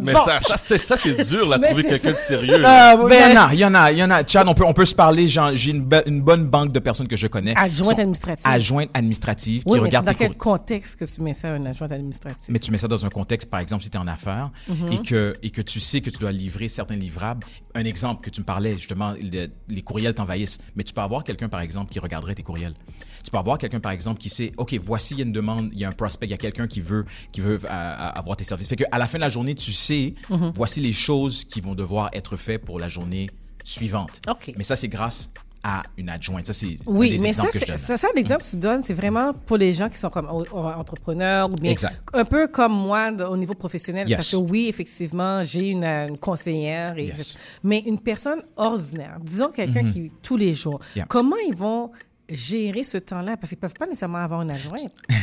Mais 0.00 0.12
Bon. 0.12 0.24
ça, 0.24 0.38
ça, 0.40 0.56
c'est, 0.56 0.78
ça, 0.78 0.96
c'est 0.96 1.28
dur, 1.30 1.48
là, 1.48 1.58
trouver 1.62 1.84
quelqu'un 1.84 2.12
de 2.12 2.16
sérieux. 2.16 2.54
Euh, 2.54 2.94
il 3.08 3.14
y 3.14 3.24
en 3.24 3.36
a, 3.42 3.52
il 3.54 3.58
y 3.60 3.64
en 3.64 3.74
a, 3.74 3.92
il 3.92 3.98
y 3.98 4.02
en 4.04 4.10
a. 4.10 4.24
Chad, 4.26 4.46
on 4.48 4.54
peut, 4.54 4.64
on 4.64 4.72
peut 4.72 4.84
se 4.84 4.94
parler. 4.94 5.26
J'ai 5.28 5.70
une, 5.70 5.88
une 6.06 6.22
bonne 6.22 6.46
banque 6.46 6.72
de 6.72 6.78
personnes 6.78 7.08
que 7.08 7.16
je 7.16 7.26
connais. 7.26 7.54
Adjointe 7.56 7.98
administrative. 7.98 8.46
Adjointe 8.46 8.90
administrative 8.94 9.62
Oui, 9.66 9.78
qui 9.78 9.84
mais 9.84 9.90
c'est 9.90 9.96
regarde 9.98 10.06
dans 10.06 10.14
quel 10.14 10.36
contexte 10.36 10.98
que 10.98 11.04
tu 11.04 11.22
mets 11.22 11.34
ça, 11.34 11.48
un 11.48 11.64
adjoint 11.66 11.88
administratif? 11.90 12.48
Mais 12.48 12.58
tu 12.58 12.70
mets 12.70 12.78
ça 12.78 12.88
dans 12.88 13.04
un 13.04 13.10
contexte, 13.10 13.48
par 13.50 13.60
exemple, 13.60 13.82
si 13.84 13.90
tu 13.90 13.96
es 13.96 14.00
en 14.00 14.06
affaires 14.06 14.50
Mhm. 14.68 14.92
et, 14.92 14.98
que, 15.02 15.34
et 15.42 15.50
que 15.50 15.62
tu 15.62 15.80
sais 15.80 16.00
que 16.00 16.10
tu 16.10 16.18
dois 16.18 16.32
livrer 16.32 16.68
certains 16.68 16.96
livrables. 16.96 17.46
Un 17.74 17.84
exemple 17.84 18.22
que 18.24 18.30
tu 18.30 18.40
me 18.40 18.46
parlais, 18.46 18.72
justement, 18.76 19.14
le- 19.20 19.48
les 19.68 19.82
courriels 19.82 20.14
t'envahissent. 20.14 20.58
Mais 20.76 20.82
tu 20.84 20.92
peux 20.92 21.00
avoir 21.00 21.24
quelqu'un, 21.24 21.48
par 21.48 21.60
exemple, 21.60 21.90
qui 21.92 21.98
regarderait 21.98 22.34
tes 22.34 22.42
courriels. 22.42 22.74
Tu 23.24 23.30
peux 23.30 23.38
avoir 23.38 23.58
quelqu'un, 23.58 23.80
par 23.80 23.92
exemple, 23.92 24.18
qui 24.18 24.28
sait, 24.30 24.52
OK, 24.56 24.74
voici, 24.82 25.14
il 25.14 25.18
y 25.18 25.22
a 25.22 25.24
une 25.26 25.32
demande, 25.32 25.68
il 25.72 25.78
y 25.78 25.84
a 25.84 25.88
un 25.88 25.92
prospect, 25.92 26.26
il 26.26 26.30
y 26.30 26.34
a 26.34 26.38
quelqu'un 26.38 26.66
qui 26.66 26.80
veut, 26.80 27.04
qui 27.32 27.40
veut 27.40 27.58
euh, 27.62 27.68
euh, 27.68 28.10
avoir 28.14 28.36
tes 28.36 28.44
services. 28.44 28.68
Fait 28.68 28.76
qu'à 28.76 28.98
la 28.98 29.06
fin 29.06 29.18
de 29.18 29.22
la 29.22 29.28
journée, 29.28 29.54
tu 29.54 29.72
sais, 29.72 30.14
Mhm. 30.30 30.52
voici 30.56 30.80
les 30.80 30.92
choses 30.92 31.44
qui 31.44 31.60
vont 31.60 31.74
devoir 31.74 32.10
être 32.12 32.36
faites 32.36 32.64
pour 32.64 32.78
la 32.80 32.88
journée 32.88 33.28
suivante. 33.64 34.20
OK. 34.28 34.52
Mais 34.56 34.64
ça, 34.64 34.74
c'est 34.76 34.88
grâce 34.88 35.30
à 35.62 35.82
une 35.98 36.08
adjointe. 36.08 36.46
Ça, 36.46 36.54
c'est 36.54 36.78
Oui, 36.86 37.10
des 37.10 37.18
mais 37.18 37.34
ça, 37.34 37.42
exemples 37.42 37.52
que 37.52 37.58
je 37.60 37.66
donne. 37.66 37.76
ça, 37.76 37.96
ça, 37.98 38.08
l'exemple 38.16 38.42
que 38.42 38.48
tu 38.48 38.56
donnes, 38.56 38.82
c'est 38.82 38.94
vraiment 38.94 39.34
pour 39.34 39.58
les 39.58 39.74
gens 39.74 39.90
qui 39.90 39.98
sont 39.98 40.08
comme 40.08 40.26
entrepreneurs 40.26 41.48
ou 41.48 41.56
bien 41.60 41.70
Exact. 41.72 42.00
un 42.14 42.24
peu 42.24 42.48
comme 42.48 42.72
moi 42.72 43.10
au 43.28 43.36
niveau 43.36 43.52
professionnel. 43.54 44.08
Yes. 44.08 44.16
Parce 44.16 44.30
que 44.30 44.36
oui, 44.36 44.68
effectivement, 44.68 45.42
j'ai 45.42 45.68
une, 45.70 45.84
euh, 45.84 46.08
une 46.08 46.18
conseillère. 46.18 46.96
Et, 46.98 47.06
Yes. 47.08 47.36
Mais 47.62 47.80
une 47.80 47.98
personne 48.00 48.40
ordinaire, 48.56 49.18
disons 49.20 49.50
quelqu'un 49.50 49.84
qui, 49.84 50.10
tous 50.22 50.36
les 50.38 50.54
jours. 50.54 50.80
Yeah. 50.96 51.04
comment 51.08 51.36
ils 51.46 51.54
vont 51.56 51.90
gérer 52.30 52.84
ce 52.84 52.98
temps-là? 52.98 53.36
Parce 53.36 53.50
qu'ils 53.50 53.58
peuvent 53.58 53.74
pas 53.74 53.86
nécessairement 53.86 54.18
avoir 54.18 54.42
une 54.42 54.50
adjointe. 54.50 54.92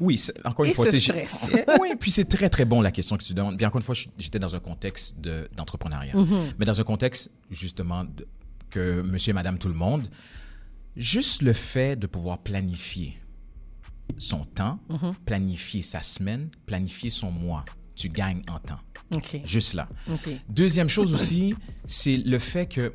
Oui, 0.00 0.20
encore 0.44 0.64
une 0.64 0.70
Et 0.70 0.74
fois, 0.74 0.90
ce 0.90 0.98
stress. 0.98 1.52
oui, 1.80 1.90
puis 2.00 2.10
c'est 2.10 2.24
très 2.24 2.48
très 2.48 2.64
bon 2.64 2.80
la 2.80 2.90
question 2.90 3.16
que 3.18 3.22
tu 3.22 3.34
demandes. 3.34 3.56
Bien 3.58 3.68
encore 3.68 3.80
une 3.80 3.84
fois, 3.84 3.94
j'étais 4.18 4.38
dans 4.38 4.56
un 4.56 4.58
contexte 4.58 5.20
de- 5.20 5.48
d'entrepreneuriat, 5.56 6.14
Mm-hmm. 6.14 6.54
mais 6.58 6.64
dans 6.64 6.80
un 6.80 6.84
contexte 6.84 7.30
justement 7.50 8.04
de- 8.04 8.26
que 8.70 9.02
Monsieur 9.02 9.30
et 9.30 9.34
Madame 9.34 9.58
tout 9.58 9.68
le 9.68 9.74
monde, 9.74 10.08
juste 10.96 11.42
le 11.42 11.52
fait 11.52 11.96
de 11.96 12.06
pouvoir 12.06 12.38
planifier 12.38 13.18
son 14.16 14.44
temps, 14.46 14.78
Mm-hmm. 14.88 15.14
planifier 15.26 15.82
sa 15.82 16.00
semaine, 16.02 16.48
planifier 16.66 17.10
son 17.10 17.30
mois, 17.30 17.64
tu 17.94 18.08
gagnes 18.08 18.42
en 18.48 18.58
temps. 18.58 18.78
Juste 19.44 19.74
là. 19.74 19.86
Deuxième 20.48 20.88
chose 20.88 21.12
aussi, 21.12 21.54
c'est 21.86 22.16
le 22.16 22.38
fait 22.38 22.66
que 22.66 22.92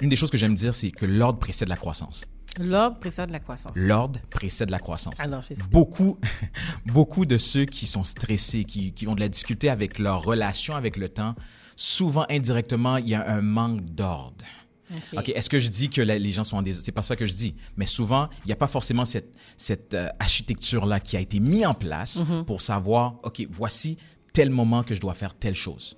une 0.00 0.08
des 0.08 0.16
choses 0.16 0.30
que 0.30 0.38
j'aime 0.38 0.54
dire, 0.54 0.72
c'est 0.74 0.90
que 0.90 1.04
l'ordre 1.06 1.38
précède 1.38 1.68
la 1.68 1.76
croissance. 1.76 2.24
L'ordre 2.58 2.98
précède 2.98 3.30
la 3.30 3.38
croissance. 3.38 3.72
L'ordre 3.76 4.18
précède 4.30 4.70
la 4.70 4.78
croissance. 4.78 5.14
Alors, 5.20 5.42
j'explique. 5.42 5.70
Beaucoup, 5.72 6.18
beaucoup 6.86 7.26
de 7.26 7.38
ceux 7.38 7.64
qui 7.64 7.86
sont 7.86 8.04
stressés, 8.04 8.64
qui, 8.64 8.92
qui 8.92 9.06
ont 9.06 9.14
de 9.14 9.20
la 9.20 9.28
difficulté 9.28 9.68
avec 9.70 9.98
leur 9.98 10.22
relation 10.24 10.74
avec 10.74 10.96
le 10.96 11.08
temps, 11.08 11.34
souvent 11.76 12.26
indirectement, 12.30 12.96
il 12.96 13.08
y 13.08 13.14
a 13.14 13.28
un 13.30 13.42
manque 13.42 13.84
d'ordre. 13.84 14.44
OK. 14.92 15.18
OK, 15.18 15.28
est-ce 15.28 15.48
que 15.48 15.60
je 15.60 15.68
dis 15.68 15.88
que 15.88 16.02
la- 16.02 16.18
les 16.18 16.32
gens 16.32 16.42
sont 16.42 16.56
en 16.56 16.62
désordre? 16.62 16.84
C'est 16.84 16.90
pas 16.92 17.02
ça 17.02 17.14
que 17.14 17.24
je 17.24 17.32
dis. 17.32 17.54
Mais 17.76 17.86
souvent, 17.86 18.28
il 18.44 18.48
n'y 18.48 18.52
a 18.52 18.56
pas 18.56 18.66
forcément 18.66 19.04
cette, 19.04 19.32
cette 19.56 19.94
euh, 19.94 20.08
architecture-là 20.18 20.98
qui 20.98 21.16
a 21.16 21.20
été 21.20 21.38
mise 21.38 21.64
en 21.66 21.74
place 21.74 22.18
Mm-hmm. 22.24 22.44
pour 22.44 22.60
savoir, 22.60 23.14
OK, 23.22 23.46
voici 23.50 23.96
tel 24.32 24.50
moment 24.50 24.82
que 24.82 24.94
je 24.96 25.00
dois 25.00 25.14
faire 25.14 25.34
telle 25.34 25.54
chose. 25.54 25.96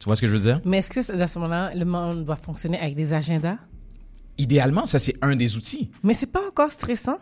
Tu 0.00 0.06
vois 0.06 0.16
ce 0.16 0.20
que 0.20 0.26
je 0.26 0.32
veux 0.32 0.40
dire? 0.40 0.60
Mais 0.64 0.78
est-ce 0.78 0.90
que 0.90 1.16
dans 1.16 1.26
ce 1.28 1.38
moment-là, 1.38 1.74
le 1.76 1.84
monde 1.84 2.24
doit 2.24 2.34
fonctionner 2.36 2.78
avec 2.80 2.96
des 2.96 3.12
agendas? 3.12 3.56
Idéalement, 4.38 4.86
ça, 4.86 4.98
c'est 4.98 5.14
un 5.22 5.36
des 5.36 5.56
outils. 5.56 5.90
Mais 6.02 6.14
c'est 6.14 6.26
pas 6.26 6.40
encore 6.48 6.72
stressant? 6.72 7.18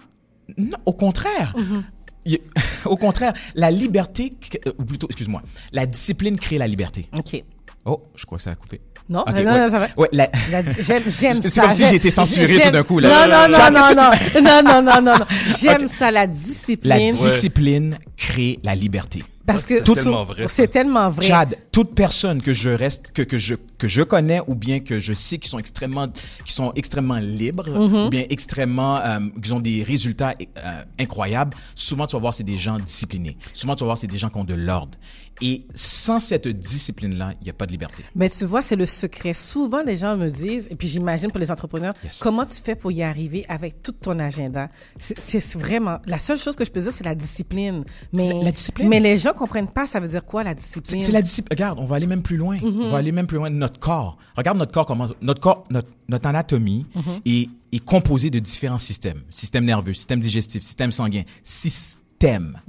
Non, 0.57 0.79
au 0.87 0.93
contraire. 0.93 1.55
Mm-hmm. 1.57 1.83
Au 2.85 2.97
contraire, 2.97 3.33
la 3.57 3.71
liberté, 3.73 4.33
euh, 4.67 4.73
ou 4.79 4.85
plutôt, 4.85 5.07
excuse-moi, 5.09 5.43
la 5.73 5.87
discipline 5.87 6.39
crée 6.39 6.57
la 6.59 6.69
liberté. 6.69 7.09
OK. 7.19 7.43
Oh, 7.85 8.01
je 8.15 8.25
crois 8.27 8.39
que 8.39 8.45
ça 8.45 8.51
a 8.51 8.55
coupé. 8.55 8.81
Non, 9.09 9.25
non, 9.27 9.35
ouais. 9.35 9.45
non, 9.45 9.69
ça 9.69 9.81
va. 9.81 9.89
Ouais, 9.97 10.09
la- 10.13 10.31
La- 10.51 10.63
J'aime, 10.63 11.03
j'aime 11.09 11.43
C'est 11.43 11.49
ça. 11.51 11.63
comme 11.63 11.73
si 11.73 11.85
j'ai 11.87 11.97
été 11.97 12.11
censuré 12.13 12.61
tout 12.61 12.71
d'un 12.71 12.85
coup, 12.85 13.01
là. 13.01 13.09
Non, 13.27 13.49
non, 13.49 13.59
non, 13.59 13.71
non, 13.73 14.63
non, 14.63 14.83
non, 14.83 15.03
non, 15.03 15.03
non. 15.19 15.25
J'aime 15.61 15.89
ça, 15.89 16.13
la 16.13 16.29
discipline. 16.29 16.89
la 16.91 16.99
discipline 17.11 17.99
crée 18.17 18.61
la 18.63 18.77
liberté. 18.77 19.25
Parce 19.47 19.65
que 19.65 19.85
C'est 19.85 19.95
tellement 19.95 20.25
vrai. 20.25 20.47
C'est 20.49 20.69
tellement 20.69 21.11
vrai. 21.11 21.25
Chad, 21.25 21.57
toute 21.73 21.95
personne 21.95 22.41
que 22.41 22.53
je 22.53 22.71
reste, 22.71 23.13
que, 23.13 23.23
que 23.23 23.39
je 23.39 23.55
que 23.79 23.89
je 23.89 24.03
connais 24.03 24.41
ou 24.47 24.55
bien 24.55 24.79
que 24.81 25.01
je 25.01 25.13
sais 25.13 25.39
qui 25.39 25.49
sont 25.49 25.59
extrêmement 25.59 26.09
qui 26.45 26.53
sont 26.53 26.73
extrêmement 26.75 27.19
libres 27.19 27.63
Mm-hmm. 27.73 28.07
ou 28.07 28.09
bien 28.11 28.25
extrêmement 28.31 28.99
euh, 28.99 29.19
qui 29.43 29.53
ont 29.53 29.61
des 29.61 29.83
résultats 29.83 30.35
euh, 30.41 30.83
incroyables, 30.99 31.57
souvent 31.75 32.07
tu 32.07 32.17
vas 32.17 32.21
voir 32.21 32.35
c'est 32.35 32.45
des 32.45 32.57
gens 32.57 32.79
disciplinés. 32.79 33.37
Souvent 33.53 33.75
tu 33.75 33.81
vas 33.81 33.87
voir 33.87 33.99
c'est 33.99 34.07
des 34.07 34.19
gens 34.19 34.29
qui 34.29 34.39
ont 34.39 34.45
de 34.45 34.55
l'ordre. 34.55 34.99
Et 35.41 35.65
sans 35.75 36.21
cette 36.21 36.47
discipline 36.47 37.17
là, 37.17 37.33
il 37.41 37.45
n'y 37.45 37.51
a 37.51 37.53
pas 37.53 37.67
de 37.67 37.73
liberté. 37.73 38.05
Mais 38.15 38.29
tu 38.31 38.45
vois, 38.45 38.63
c'est 38.63 38.77
le 38.77 38.87
secret. 38.87 39.35
Souvent, 39.35 39.83
les 39.83 39.97
gens 39.97 40.17
me 40.17 40.29
disent, 40.29 40.69
et 40.71 40.77
puis 40.77 40.87
j'imagine 40.87 41.31
pour 41.31 41.41
les 41.41 41.51
entrepreneurs, 41.51 41.95
Yes. 42.05 42.19
comment 42.21 42.45
tu 42.47 42.57
fais 42.63 42.77
pour 42.77 42.93
y 42.93 43.03
arriver 43.03 43.45
avec 43.49 43.83
tout 43.83 43.93
ton 43.93 44.19
agenda? 44.19 44.69
C'est- 44.99 45.57
vraiment, 45.59 45.99
la 46.07 46.19
seule 46.19 46.39
chose 46.39 46.55
que 46.55 46.65
je 46.65 46.71
peux 46.71 46.81
dire, 46.81 46.93
c'est 46.93 47.05
la 47.05 47.15
discipline. 47.15 47.85
Mais, 48.15 48.29
La- 48.33 48.45
la 48.45 48.53
discipline? 48.53 48.89
Mais 48.89 49.01
les 49.01 49.19
gens 49.19 49.33
comprennent 49.33 49.69
pas, 49.71 49.87
ça 49.87 49.99
veut 50.01 50.09
dire 50.09 50.25
quoi, 50.25 50.45
la 50.45 50.55
discipline? 50.55 51.01
c'est 51.03 51.13
la 51.13 51.23
discipline. 51.23 51.49
Regarde, 51.57 51.79
on 51.81 51.87
va 51.87 51.97
aller 51.97 52.07
même 52.07 52.23
plus 52.23 52.37
loin. 52.37 52.57
Mm-hmm. 52.57 52.81
On 52.83 52.89
va 52.91 52.99
aller 52.99 53.13
même 53.13 53.27
plus 53.27 53.39
loin 53.39 53.51
de 53.51 53.57
notre 53.57 53.81
corps. 53.81 54.19
Regarde 54.37 54.59
notre 54.59 54.73
corps 54.73 54.87
comment 54.87 55.09
notre 55.23 55.41
corps 55.41 55.65
notre, 55.71 55.89
notre 56.09 56.29
anatomie 56.29 56.87
Mm-hmm. 56.95 57.21
est, 57.27 57.49
est 57.73 57.85
composée 57.85 58.31
de 58.31 58.39
différents 58.39 58.79
systèmes. 58.79 59.23
Système 59.31 59.65
nerveux, 59.65 59.95
système 59.95 60.21
digestif, 60.21 60.63
système 60.63 60.93
sanguin, 60.93 61.23
système. 61.43 61.99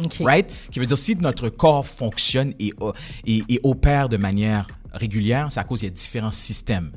Ok. 0.03 0.17
Right? 0.21 0.51
Qui 0.71 0.79
veut 0.79 0.85
dire 0.85 0.97
si 0.97 1.15
notre 1.15 1.49
corps 1.49 1.85
fonctionne 1.85 2.53
et, 2.59 2.73
o- 2.79 2.93
et, 3.25 3.43
et 3.49 3.59
opère 3.63 4.09
de 4.09 4.17
manière 4.17 4.67
régulière, 4.93 5.47
c'est 5.51 5.59
à 5.59 5.63
cause 5.63 5.81
il 5.81 5.85
y 5.85 5.87
a 5.87 5.91
différents 5.91 6.31
systèmes. 6.31 6.91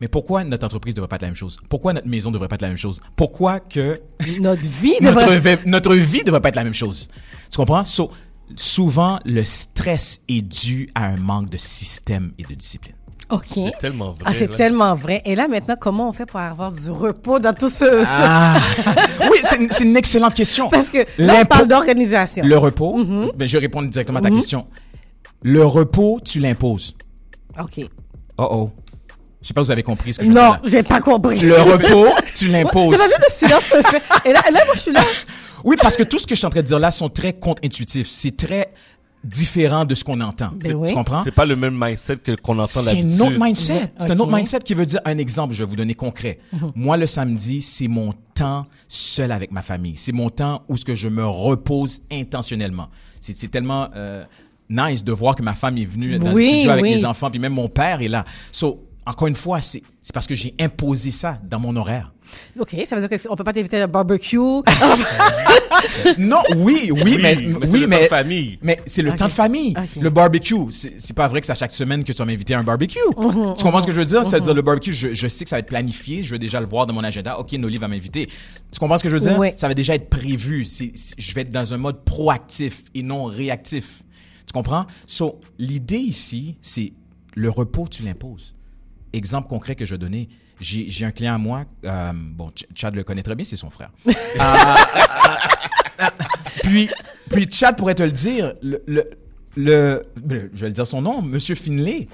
Mais 0.00 0.08
pourquoi 0.08 0.42
notre 0.42 0.66
entreprise 0.66 0.92
ne 0.94 0.96
devrait 0.96 1.08
pas 1.08 1.16
être 1.16 1.22
la 1.22 1.28
même 1.28 1.36
chose? 1.36 1.58
Pourquoi 1.68 1.92
notre 1.92 2.08
maison 2.08 2.30
ne 2.30 2.34
devrait 2.34 2.48
pas 2.48 2.56
être 2.56 2.62
la 2.62 2.68
même 2.68 2.76
chose? 2.78 3.00
Pourquoi 3.14 3.60
que 3.60 4.00
Notre 4.40 4.68
vie 4.68 4.94
notre, 5.00 5.20
devrait... 5.32 5.56
vi- 5.56 5.62
notre 5.68 5.94
vie 5.94 6.18
ne 6.20 6.24
devrait 6.24 6.40
pas 6.40 6.48
être 6.48 6.56
la 6.56 6.64
même 6.64 6.74
chose? 6.74 7.08
Tu 7.50 7.56
comprends? 7.56 7.84
So, 7.84 8.10
souvent, 8.56 9.20
le 9.24 9.44
stress 9.44 10.22
est 10.28 10.42
dû 10.42 10.90
à 10.94 11.06
un 11.06 11.16
manque 11.18 11.50
de 11.50 11.56
système 11.56 12.32
et 12.38 12.42
de 12.42 12.54
discipline. 12.54 12.94
OK. 13.32 13.42
C'est 13.54 13.78
tellement 13.78 14.12
vrai. 14.12 14.24
Ah, 14.26 14.34
c'est 14.34 14.54
tellement 14.54 14.94
vrai. 14.94 15.22
Et 15.24 15.34
là, 15.34 15.48
maintenant, 15.48 15.74
comment 15.80 16.08
on 16.08 16.12
fait 16.12 16.26
pour 16.26 16.38
avoir 16.38 16.70
du 16.70 16.90
repos 16.90 17.38
dans 17.38 17.54
tout 17.54 17.70
ce... 17.70 18.04
Ah! 18.06 18.56
oui, 19.30 19.38
c'est 19.42 19.84
une, 19.84 19.96
excellente 19.96 20.34
question. 20.34 20.68
Parce 20.68 20.90
que 20.90 20.98
là, 21.18 21.40
on 21.40 21.44
parle 21.46 21.66
d'organisation. 21.66 22.44
Le 22.44 22.58
repos, 22.58 22.82
Mm-hmm. 22.92 23.36
ben, 23.36 23.48
je 23.48 23.52
vais 23.54 23.60
répondre 23.60 23.88
directement 23.88 24.18
à 24.18 24.22
ta 24.22 24.30
question. 24.30 24.66
Le 25.42 25.64
repos, 25.64 26.20
tu 26.22 26.40
l'imposes. 26.40 26.94
OK. 27.58 27.86
Oh 28.38 28.48
oh. 28.50 28.70
Je 29.40 29.48
sais 29.48 29.54
pas 29.54 29.62
si 29.62 29.66
vous 29.66 29.72
avez 29.72 29.82
compris 29.82 30.12
ce 30.14 30.20
que 30.20 30.26
je 30.26 30.30
Non, 30.30 30.56
j'ai 30.64 30.82
pas 30.82 31.00
compris. 31.00 31.40
Le 31.40 31.60
repos, 31.60 32.08
tu 32.34 32.48
l'imposes. 32.48 32.96
T'as 32.96 33.06
vu 33.06 33.12
le 33.18 33.32
silence 33.34 33.64
se 33.64 33.82
fait. 33.82 34.02
Et 34.28 34.32
là, 34.32 34.40
là, 34.52 34.64
moi, 34.66 34.74
je 34.74 34.80
suis 34.80 34.92
là. 34.92 35.00
Oui, 35.64 35.76
parce 35.80 35.96
que 35.96 36.02
tout 36.02 36.18
ce 36.18 36.26
que 36.26 36.34
je 36.34 36.40
suis 36.40 36.46
en 36.46 36.50
train 36.50 36.60
de 36.60 36.66
dire 36.66 36.80
là 36.80 36.90
sont 36.90 37.08
très 37.08 37.34
contre-intuitifs. 37.34 38.08
C'est 38.08 38.36
très 38.36 38.72
différent 39.24 39.84
de 39.84 39.94
ce 39.94 40.02
qu'on 40.04 40.20
entend. 40.20 40.50
Ben 40.60 40.70
Tu 40.70 40.74
oui. 40.74 40.92
comprends? 40.92 41.22
C'est 41.24 41.30
pas 41.30 41.46
le 41.46 41.56
même 41.56 41.78
mindset 41.80 42.16
que 42.18 42.32
qu'on 42.36 42.58
entend 42.58 42.80
C'est 42.80 43.00
un 43.00 43.20
autre 43.20 43.38
mindset. 43.38 43.92
C'est 43.98 44.10
un 44.10 44.18
autre 44.18 44.32
mindset 44.34 44.58
qui 44.60 44.74
veut 44.74 44.86
dire 44.86 45.00
un 45.04 45.18
exemple. 45.18 45.54
Je 45.54 45.62
vais 45.64 45.70
vous 45.70 45.76
donner 45.76 45.94
concret. 45.94 46.38
Moi, 46.74 46.96
le 46.96 47.06
samedi, 47.06 47.62
c'est 47.62 47.88
mon 47.88 48.12
temps 48.34 48.66
seul 48.88 49.30
avec 49.32 49.52
ma 49.52 49.62
famille. 49.62 49.96
C'est 49.96 50.12
mon 50.12 50.30
temps 50.30 50.62
où 50.68 50.76
ce 50.76 50.84
que 50.84 50.94
je 50.94 51.08
me 51.08 51.24
repose 51.26 52.00
intentionnellement. 52.10 52.88
C'est 53.20 53.50
tellement 53.50 53.88
euh, 53.94 54.24
nice 54.68 55.04
de 55.04 55.12
voir 55.12 55.36
que 55.36 55.42
ma 55.42 55.54
femme 55.54 55.78
est 55.78 55.84
venue 55.84 56.18
dans 56.18 56.32
Oui, 56.32 56.44
le 56.44 56.50
studio 56.50 56.70
avec 56.70 56.82
oui. 56.82 56.94
mes 56.94 57.04
enfants, 57.04 57.30
puis 57.30 57.38
même 57.38 57.52
mon 57.54 57.68
père 57.68 58.02
est 58.02 58.08
là. 58.08 58.24
So, 58.50 58.84
encore 59.06 59.28
une 59.28 59.36
fois, 59.36 59.60
c'est 59.60 59.82
c'est 60.00 60.12
parce 60.12 60.26
que 60.26 60.34
j'ai 60.34 60.54
imposé 60.60 61.10
ça 61.12 61.38
dans 61.48 61.60
mon 61.60 61.76
horaire. 61.76 62.11
OK, 62.58 62.76
ça 62.86 62.96
veut 62.96 63.06
dire 63.06 63.20
qu'on 63.20 63.36
peut 63.36 63.44
pas 63.44 63.52
t'inviter 63.52 63.80
à 63.80 63.84
un 63.84 63.88
barbecue. 63.88 64.38
Non, 66.18 66.38
oui, 66.58 66.90
oui, 66.92 67.02
Oui, 67.04 67.18
mais, 67.20 67.34
mais 67.36 67.66
c'est 67.66 67.72
oui, 67.74 67.80
le 67.80 67.86
mais, 67.88 67.96
temps 67.96 68.02
de 68.04 68.08
famille. 68.08 68.58
mais 68.62 68.78
c'est 68.86 69.02
le 69.02 69.10
Ok. 69.10 69.16
temps 69.16 69.26
de 69.26 69.32
famille. 69.32 69.74
Le 70.00 70.10
barbecue, 70.10 70.54
c'est 70.70 71.14
pas 71.16 71.26
vrai 71.28 71.40
que 71.40 71.46
c'est 71.46 71.52
à 71.52 71.56
chaque 71.56 71.70
semaine 71.70 72.04
que 72.04 72.12
tu 72.12 72.18
vas 72.18 72.24
m'inviter 72.24 72.54
à 72.54 72.58
un 72.58 72.62
barbecue. 72.62 72.98
Mhm, 73.16 73.54
tu 73.56 73.62
comprends 73.64 73.80
ce 73.80 73.86
que 73.86 73.92
je 73.92 74.00
veux 74.00 74.06
dire? 74.06 74.22
C'est-à-dire, 74.28 74.54
le 74.54 74.62
barbecue, 74.62 74.92
je, 74.92 75.12
je 75.14 75.28
sais 75.28 75.44
que 75.44 75.50
ça 75.50 75.56
va 75.56 75.60
être 75.60 75.66
planifié, 75.66 76.22
je 76.22 76.30
vais 76.30 76.38
déjà 76.38 76.60
le 76.60 76.66
voir 76.66 76.86
dans 76.86 76.92
mon 76.94 77.02
agenda. 77.02 77.38
OK, 77.38 77.52
Noli 77.52 77.78
va 77.78 77.88
m'inviter. 77.88 78.26
Tu 78.70 78.78
comprends 78.78 78.98
ce 78.98 79.02
que 79.02 79.08
je 79.08 79.14
veux 79.16 79.20
dire? 79.20 79.38
Oui. 79.38 79.48
Ça 79.56 79.66
va 79.68 79.74
déjà 79.74 79.94
être 79.94 80.08
prévu. 80.08 80.64
C'est- 80.64 80.92
c'est- 80.94 81.14
je 81.18 81.34
vais 81.34 81.40
être 81.42 81.50
dans 81.50 81.74
un 81.74 81.78
mode 81.78 82.04
proactif 82.04 82.84
et 82.94 83.02
non 83.02 83.24
réactif. 83.24 84.02
Tu 84.46 84.52
comprends? 84.52 84.86
So, 85.06 85.40
l'idée 85.58 85.98
ici, 85.98 86.56
c'est 86.62 86.92
le 87.34 87.50
repos, 87.50 87.86
tu 87.90 88.02
l'imposes. 88.02 88.54
Exemple 89.12 89.48
concret 89.48 89.74
que 89.74 89.84
je 89.84 89.92
vais 89.94 89.98
donner. 89.98 90.28
J'ai 90.62 90.88
j'ai 90.88 91.04
un 91.04 91.10
client 91.10 91.34
à 91.34 91.38
moi, 91.38 91.64
euh, 91.84 92.12
bon, 92.14 92.48
Ch- 92.56 92.66
Chad 92.74 92.94
le 92.94 93.02
connaît 93.04 93.22
très 93.22 93.34
bien, 93.34 93.44
c'est 93.44 93.56
son 93.58 93.68
frère. 93.70 93.90
Puis, 96.62 96.88
puis 97.30 97.48
Chad 97.50 97.76
pourrait 97.76 97.94
te 97.94 98.02
le 98.02 98.12
dire, 98.12 98.52
le, 98.62 98.82
le, 98.86 99.04
le- 99.56 100.02
ben, 100.22 100.48
je 100.54 100.60
vais 100.60 100.66
le 100.68 100.72
dire 100.72 100.86
son 100.86 101.02
nom, 101.02 101.22
Monsieur 101.22 101.54
Finlay. 101.54 102.08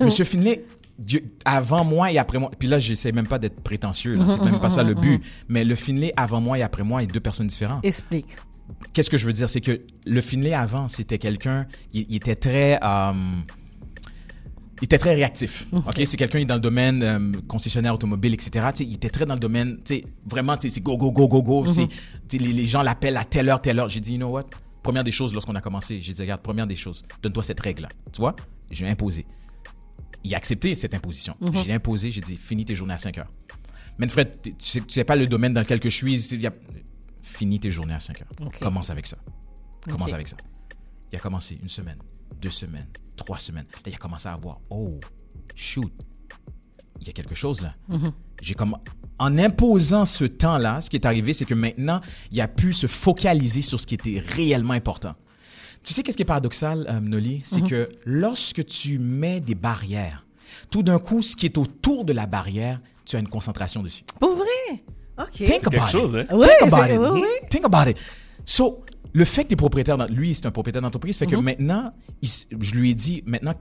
Monsieur 0.00 0.24
Finlay, 0.24 0.64
Dieu- 0.98 1.24
avant 1.44 1.84
moi 1.84 2.10
et 2.12 2.18
après 2.18 2.38
moi. 2.38 2.50
Puis 2.58 2.68
là, 2.68 2.78
j'essaie 2.78 3.12
même 3.12 3.26
pas 3.26 3.38
d'être 3.38 3.60
prétentieux, 3.62 4.14
là, 4.14 4.24
c'est 4.28 4.42
même 4.42 4.60
pas 4.60 4.70
ça 4.70 4.82
le 4.82 4.94
but. 4.94 5.20
Mais 5.48 5.64
le 5.64 5.74
Finlay 5.74 6.12
avant 6.16 6.40
moi 6.40 6.58
et 6.58 6.62
après 6.62 6.82
moi 6.82 7.02
est 7.02 7.06
deux 7.06 7.20
personnes 7.20 7.46
différentes. 7.48 7.84
Explique. 7.84 8.28
Qu'est-ce 8.92 9.10
que 9.10 9.18
je 9.18 9.26
veux 9.26 9.32
dire, 9.32 9.48
c'est 9.48 9.60
que 9.60 9.80
le 10.06 10.20
Finlay 10.20 10.54
avant, 10.54 10.88
c'était 10.88 11.18
quelqu'un, 11.18 11.66
il, 11.92 12.06
il 12.08 12.16
était 12.16 12.36
très, 12.36 12.78
euh, 12.82 13.12
il 14.84 14.86
était 14.86 14.98
très 14.98 15.14
réactif. 15.14 15.66
Ok, 15.72 16.02
c'est 16.04 16.18
quelqu'un 16.18 16.38
qui 16.38 16.42
est 16.42 16.46
dans 16.46 16.56
le 16.56 16.60
domaine 16.60 17.02
euh, 17.02 17.32
concessionnaire 17.48 17.94
automobile, 17.94 18.34
etc. 18.34 18.66
Tu 18.74 18.84
sais, 18.84 18.90
il 18.90 18.94
était 18.96 19.08
très 19.08 19.24
dans 19.24 19.32
le 19.32 19.40
domaine, 19.40 19.78
tu 19.82 19.94
sais, 19.94 20.04
vraiment, 20.26 20.56
c'est 20.58 20.78
go 20.82 20.98
go 20.98 21.10
go 21.10 21.26
go 21.26 21.42
go. 21.42 21.64
tu 21.66 21.72
sais, 21.72 22.38
les, 22.44 22.52
les 22.52 22.66
gens 22.66 22.82
l'appellent 22.82 23.16
à 23.16 23.24
telle 23.24 23.48
heure, 23.48 23.62
telle 23.62 23.78
heure. 23.78 23.88
J'ai 23.88 24.00
dit, 24.00 24.12
you 24.12 24.18
know 24.18 24.28
what? 24.28 24.44
Première 24.82 25.02
des 25.02 25.10
choses, 25.10 25.32
lorsqu'on 25.32 25.54
a 25.54 25.62
commencé, 25.62 26.02
j'ai 26.02 26.12
dit, 26.12 26.20
regarde, 26.20 26.42
première 26.42 26.66
des 26.66 26.76
choses, 26.76 27.02
donne-toi 27.22 27.42
cette 27.42 27.60
règle-là. 27.60 27.88
Tu 28.12 28.20
vois? 28.20 28.36
J'ai 28.70 28.86
imposé. 28.86 29.24
Il 30.22 30.34
a 30.34 30.36
accepté 30.36 30.74
cette 30.74 30.92
imposition. 30.92 31.34
J'ai 31.64 31.72
imposé, 31.72 32.10
j'ai 32.10 32.20
dit, 32.20 32.36
finis 32.36 32.66
tes 32.66 32.74
journées 32.74 32.92
à 32.92 32.98
5 32.98 33.16
heures. 33.16 33.30
Mais 33.98 34.06
Fred, 34.08 34.36
tu 34.42 34.52
sais, 34.58 34.80
tu 34.80 34.86
sais 34.92 35.04
pas 35.04 35.16
le 35.16 35.26
domaine 35.26 35.54
dans 35.54 35.62
lequel 35.62 35.80
que 35.80 35.88
je 35.88 35.96
suis. 35.96 36.16
y 36.36 36.46
a- 36.46 36.52
Finis 37.22 37.58
tes 37.60 37.70
journées 37.70 37.94
à 37.94 38.00
5 38.00 38.20
heures. 38.20 38.28
Commence 38.60 38.90
avec 38.90 39.06
ça. 39.06 39.16
Commence 39.88 40.12
avec 40.12 40.28
ça. 40.28 40.36
Il 41.10 41.16
a 41.16 41.20
commencé 41.20 41.58
une 41.62 41.68
semaine, 41.70 41.96
deux 42.42 42.50
semaines, 42.50 42.88
trois 43.16 43.38
semaines. 43.38 43.66
Là, 43.74 43.82
il 43.86 43.94
a 43.94 43.98
commencé 43.98 44.28
à 44.28 44.36
voir, 44.36 44.60
oh, 44.70 44.98
shoot, 45.54 45.92
il 47.00 47.06
y 47.06 47.10
a 47.10 47.12
quelque 47.12 47.34
chose 47.34 47.60
là. 47.60 47.74
J'ai 48.42 48.54
comme 48.54 48.76
en 49.18 49.38
imposant 49.38 50.04
ce 50.04 50.24
temps-là, 50.24 50.80
ce 50.80 50.90
qui 50.90 50.96
est 50.96 51.06
arrivé, 51.06 51.32
c'est 51.32 51.44
que 51.44 51.54
maintenant, 51.54 52.00
il 52.32 52.40
a 52.40 52.48
pu 52.48 52.72
se 52.72 52.86
focaliser 52.86 53.62
sur 53.62 53.78
ce 53.78 53.86
qui 53.86 53.94
était 53.94 54.22
réellement 54.26 54.74
important. 54.74 55.14
Tu 55.84 55.92
sais 55.94 56.02
qu'est-ce 56.02 56.16
qui 56.16 56.22
est 56.22 56.26
paradoxal, 56.26 56.86
euh, 56.88 56.98
Noli, 57.00 57.42
c'est 57.44 57.62
que 57.62 57.88
lorsque 58.06 58.64
tu 58.66 58.98
mets 58.98 59.40
des 59.40 59.54
barrières, 59.54 60.24
tout 60.70 60.82
d'un 60.82 60.98
coup, 60.98 61.20
ce 61.22 61.36
qui 61.36 61.46
est 61.46 61.58
autour 61.58 62.04
de 62.04 62.12
la 62.12 62.26
barrière, 62.26 62.80
tu 63.04 63.16
as 63.16 63.18
une 63.18 63.28
concentration 63.28 63.82
dessus. 63.82 64.02
Pour 64.18 64.34
vrai? 64.34 64.82
OK. 65.18 65.30
Think 65.32 65.46
quelque 65.68 65.76
about 65.76 65.86
chose, 65.86 66.14
it. 66.14 66.26
hein? 66.30 66.36
Ouais, 66.36 66.48
Think 66.58 66.72
about 66.72 66.92
it. 66.92 66.98
oui, 66.98 67.20
oui. 67.22 67.48
Think 67.50 67.64
about 67.66 67.90
it. 67.90 67.98
So, 68.46 68.84
le 69.12 69.24
fait 69.24 69.44
que 69.44 69.48
tu 69.48 69.52
es 69.54 69.56
propriétaire, 69.56 69.96
lui, 70.08 70.34
c'est 70.34 70.46
un 70.46 70.50
propriétaire 70.50 70.82
d'entreprise, 70.82 71.16
fait 71.18 71.26
que 71.26 71.36
Mm-hmm. 71.36 71.42
maintenant, 71.42 71.90
il 72.22 72.28
je 72.60 72.74
lui 72.74 72.90
ai 72.90 72.94
dit, 72.94 73.22
maintenant, 73.26 73.54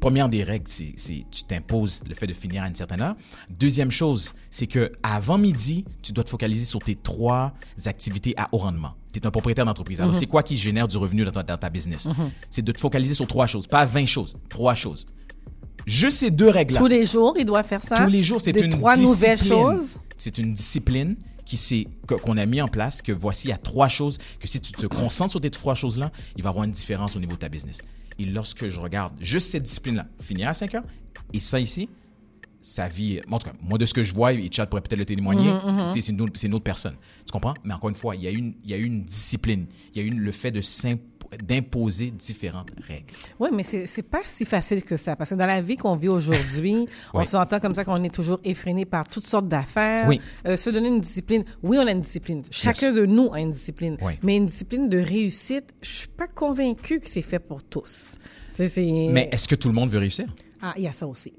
première 0.00 0.28
des 0.28 0.44
règles, 0.44 0.68
c'est 0.68 0.94
tu 1.30 1.42
t'imposes 1.44 2.02
le 2.08 2.14
fait 2.14 2.26
de 2.26 2.32
finir 2.32 2.62
à 2.62 2.68
une 2.68 2.74
certaine 2.74 3.00
heure. 3.00 3.16
Deuxième 3.58 3.90
chose, 3.90 4.32
c'est 4.50 4.66
que 4.66 4.90
avant 5.02 5.38
midi, 5.38 5.84
tu 6.02 6.12
dois 6.12 6.22
te 6.24 6.30
focaliser 6.30 6.64
sur 6.64 6.78
tes 6.80 6.94
trois 6.94 7.52
activités 7.86 8.34
à 8.36 8.46
haut 8.52 8.58
rendement. 8.58 8.92
Tu 9.12 9.18
es 9.18 9.26
un 9.26 9.30
propriétaire 9.30 9.64
d'entreprise. 9.64 10.00
Alors, 10.00 10.14
c'est 10.14 10.26
quoi 10.26 10.42
qui 10.42 10.56
génère 10.56 10.86
du 10.86 10.98
revenu 10.98 11.24
dans 11.24 11.32
ta, 11.32 11.42
dans 11.42 11.56
ta 11.56 11.70
business? 11.70 12.06
C'est 12.50 12.62
de 12.62 12.70
te 12.70 12.78
focaliser 12.78 13.14
sur 13.14 13.26
trois 13.26 13.46
choses, 13.46 13.66
pas 13.66 13.86
20 13.86 14.06
choses, 14.06 14.36
trois 14.48 14.74
choses. 14.74 15.06
Juste 15.86 16.18
ces 16.18 16.30
deux 16.30 16.50
règles-là. 16.50 16.80
Tous 16.80 16.86
les 16.86 17.06
jours, 17.06 17.34
il 17.38 17.46
doit 17.46 17.62
faire 17.62 17.82
ça? 17.82 17.96
Tous 17.96 18.10
les 18.10 18.22
jours, 18.22 18.40
c'est 18.42 18.50
une 18.60 18.70
trois 18.70 18.94
discipline. 18.94 19.10
nouvelles 19.14 19.42
choses? 19.42 20.00
C'est 20.18 20.36
une 20.36 20.52
discipline 20.52 21.16
qui 21.56 21.86
qu'on 22.06 22.36
a 22.36 22.46
mis 22.46 22.60
en 22.60 22.68
place. 22.68 23.00
Que 23.02 23.12
voici, 23.12 23.48
il 23.48 23.50
y 23.50 23.54
a 23.54 23.58
trois 23.58 23.88
choses 23.88 24.18
que 24.40 24.46
si 24.48 24.60
tu 24.60 24.72
te 24.72 24.86
concentres 24.86 25.30
sur 25.32 25.40
tes 25.40 25.50
trois 25.50 25.74
choses-là, 25.74 26.12
il 26.36 26.42
va 26.42 26.48
y 26.48 26.50
avoir 26.50 26.64
une 26.64 26.70
différence 26.72 27.16
au 27.16 27.20
niveau 27.20 27.32
de 27.34 27.38
ta 27.38 27.48
business. 27.48 27.78
Et 28.18 28.24
lorsque 28.26 28.68
je 28.68 28.80
regarde 28.80 29.14
juste 29.20 29.50
cette 29.50 29.62
discipline-là, 29.62 30.06
finir 30.20 30.48
à 30.48 30.54
5 30.54 30.74
heures, 30.74 30.84
et 31.32 31.40
ça 31.40 31.60
ici, 31.60 31.88
sa 32.60 32.88
vie, 32.88 33.20
en 33.30 33.38
tout 33.38 33.46
cas, 33.48 33.54
moi 33.62 33.78
de 33.78 33.86
ce 33.86 33.94
que 33.94 34.02
je 34.02 34.12
vois, 34.14 34.32
et 34.32 34.50
Chad 34.52 34.68
pourrait 34.68 34.82
peut-être 34.82 34.98
le 34.98 35.06
témoigner, 35.06 35.50
Mm-hmm, 35.50 35.92
c'est 35.94 36.00
c'est 36.02 36.12
une, 36.12 36.28
une 36.42 36.54
autre 36.54 36.64
personne. 36.64 36.96
Tu 37.24 37.32
comprends? 37.32 37.54
Mais 37.64 37.72
encore 37.74 37.88
une 37.90 37.94
fois, 37.96 38.16
il 38.16 38.22
y 38.22 38.26
a 38.26 38.30
une, 38.30 38.54
il 38.64 38.70
y 38.70 38.74
a 38.74 38.76
une 38.76 39.02
discipline. 39.04 39.66
Il 39.94 40.02
y 40.02 40.04
a 40.04 40.06
une, 40.08 40.18
le 40.18 40.32
fait 40.32 40.50
de 40.50 40.60
s'imp- 40.60 41.00
d'imposer 41.44 42.10
différentes 42.10 42.70
règles. 42.86 43.06
Oui, 43.38 43.48
mais 43.52 43.62
c'est 43.62 43.86
c'est 43.86 44.02
pas 44.02 44.20
si 44.24 44.44
facile 44.44 44.82
que 44.84 44.96
ça. 44.96 45.16
Parce 45.16 45.30
que 45.30 45.34
dans 45.34 45.46
la 45.46 45.60
vie 45.60 45.76
qu'on 45.76 45.96
vit 45.96 46.08
aujourd'hui, 46.08 46.86
on 47.14 47.20
Oui. 47.20 47.26
s'entend 47.26 47.60
comme 47.60 47.74
ça 47.74 47.84
qu'on 47.84 48.02
est 48.02 48.14
toujours 48.14 48.40
effréné 48.44 48.84
par 48.84 49.06
toutes 49.06 49.26
sortes 49.26 49.48
d'affaires. 49.48 50.06
Oui. 50.08 50.20
Euh, 50.46 50.56
se 50.56 50.70
donner 50.70 50.88
une 50.88 51.00
discipline. 51.00 51.44
Oui, 51.62 51.78
on 51.80 51.86
a 51.86 51.90
une 51.92 52.00
discipline. 52.00 52.42
Chacun 52.50 52.92
de 52.92 53.04
nous 53.06 53.30
a 53.32 53.40
une 53.40 53.52
discipline. 53.52 53.96
Oui. 54.02 54.14
Mais 54.22 54.36
une 54.36 54.46
discipline 54.46 54.88
de 54.88 54.98
réussite, 54.98 55.74
je 55.82 55.90
suis 55.90 56.08
pas 56.08 56.26
convaincue 56.26 57.00
que 57.00 57.08
c'est 57.08 57.22
fait 57.22 57.38
pour 57.38 57.62
tous. 57.62 58.14
Mais 58.76 59.28
est-ce 59.30 59.46
que 59.46 59.54
tout 59.54 59.68
le 59.68 59.74
monde 59.74 59.90
veut 59.90 59.98
réussir? 59.98 60.26
Ah, 60.60 60.74
il 60.76 60.82
y 60.82 60.88
a 60.88 60.92
ça 60.92 61.06
aussi. 61.06 61.32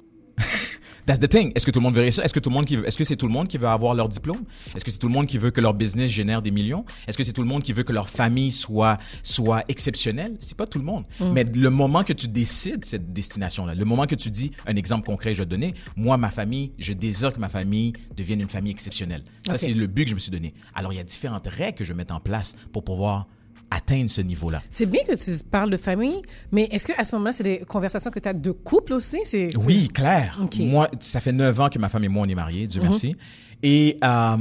That's 1.09 1.19
the 1.19 1.27
thing. 1.27 1.51
Est-ce 1.55 1.65
que 1.65 1.71
tout 1.71 1.79
le 1.79 1.85
monde 1.85 1.95
veut 1.95 2.01
réussir? 2.01 2.23
Est-ce 2.23 2.35
que 2.35 2.39
tout 2.39 2.51
le 2.51 2.53
monde 2.53 2.65
qui 2.65 2.75
veut, 2.75 2.87
est-ce 2.87 2.95
que 2.95 3.03
c'est 3.03 3.15
tout 3.15 3.25
le 3.25 3.33
monde 3.33 3.47
qui 3.47 3.57
veut 3.57 3.67
avoir 3.67 3.95
leur 3.95 4.09
diplôme? 4.09 4.43
Est-ce 4.75 4.85
que 4.85 4.91
c'est 4.91 4.99
tout 4.99 5.07
le 5.07 5.13
monde 5.13 5.25
qui 5.25 5.39
veut 5.39 5.49
que 5.49 5.59
leur 5.59 5.73
business 5.73 6.11
génère 6.11 6.43
des 6.43 6.51
millions? 6.51 6.85
Est-ce 7.07 7.17
que 7.17 7.23
c'est 7.23 7.33
tout 7.33 7.41
le 7.41 7.47
monde 7.47 7.63
qui 7.63 7.73
veut 7.73 7.81
que 7.81 7.91
leur 7.91 8.07
famille 8.07 8.51
soit, 8.51 8.99
soit 9.23 9.63
exceptionnelle? 9.69 10.37
C'est 10.39 10.55
pas 10.55 10.67
tout 10.67 10.77
le 10.77 10.85
monde. 10.85 11.05
Mais 11.33 11.45
le 11.45 11.69
moment 11.71 12.03
que 12.03 12.13
tu 12.13 12.27
décides 12.27 12.85
cette 12.85 13.11
destination-là, 13.11 13.73
le 13.73 13.85
moment 13.85 14.05
que 14.05 14.13
tu 14.13 14.29
dis, 14.29 14.51
un 14.67 14.75
exemple 14.75 15.07
concret, 15.07 15.33
je 15.33 15.39
vais 15.39 15.47
donner, 15.47 15.73
moi, 15.95 16.17
ma 16.17 16.29
famille, 16.29 16.73
je 16.77 16.93
désire 16.93 17.33
que 17.33 17.39
ma 17.39 17.49
famille 17.49 17.93
devienne 18.15 18.41
une 18.41 18.47
famille 18.47 18.71
exceptionnelle. 18.71 19.23
Ça, 19.47 19.57
c'est 19.57 19.73
le 19.73 19.87
but 19.87 20.03
que 20.03 20.11
je 20.11 20.15
me 20.15 20.19
suis 20.19 20.29
donné. 20.29 20.53
Alors, 20.75 20.93
il 20.93 20.97
y 20.97 20.99
a 20.99 21.03
différentes 21.03 21.47
règles 21.47 21.79
que 21.79 21.85
je 21.85 21.93
mets 21.93 22.11
en 22.11 22.19
place 22.19 22.55
pour 22.71 22.83
pouvoir 22.83 23.25
atteindre 23.71 24.09
ce 24.09 24.21
niveau-là. 24.21 24.61
C'est 24.69 24.85
bien 24.85 25.01
que 25.07 25.15
tu 25.15 25.43
parles 25.43 25.69
de 25.69 25.77
famille, 25.77 26.21
mais 26.51 26.63
est-ce 26.71 26.85
que 26.87 26.99
à 26.99 27.03
ce 27.03 27.15
moment-là, 27.15 27.31
c'est 27.33 27.43
des 27.43 27.59
conversations 27.59 28.09
que 28.11 28.19
tu 28.19 28.27
as 28.29 28.33
de 28.33 28.51
couple 28.51 28.93
aussi? 28.93 29.19
C'est, 29.25 29.55
Oui, 29.57 29.87
clair. 29.89 30.39
Moi, 30.59 30.89
ça 30.99 31.19
fait 31.19 31.31
neuf 31.31 31.59
ans 31.59 31.69
que 31.69 31.77
ma 31.79 31.89
femme 31.89 32.03
et 32.03 32.07
moi, 32.07 32.25
on 32.25 32.29
est 32.29 32.35
mariés, 32.35 32.67
Dieu 32.67 32.81
merci. 32.81 33.15
Et 33.61 33.97
euh, 34.03 34.37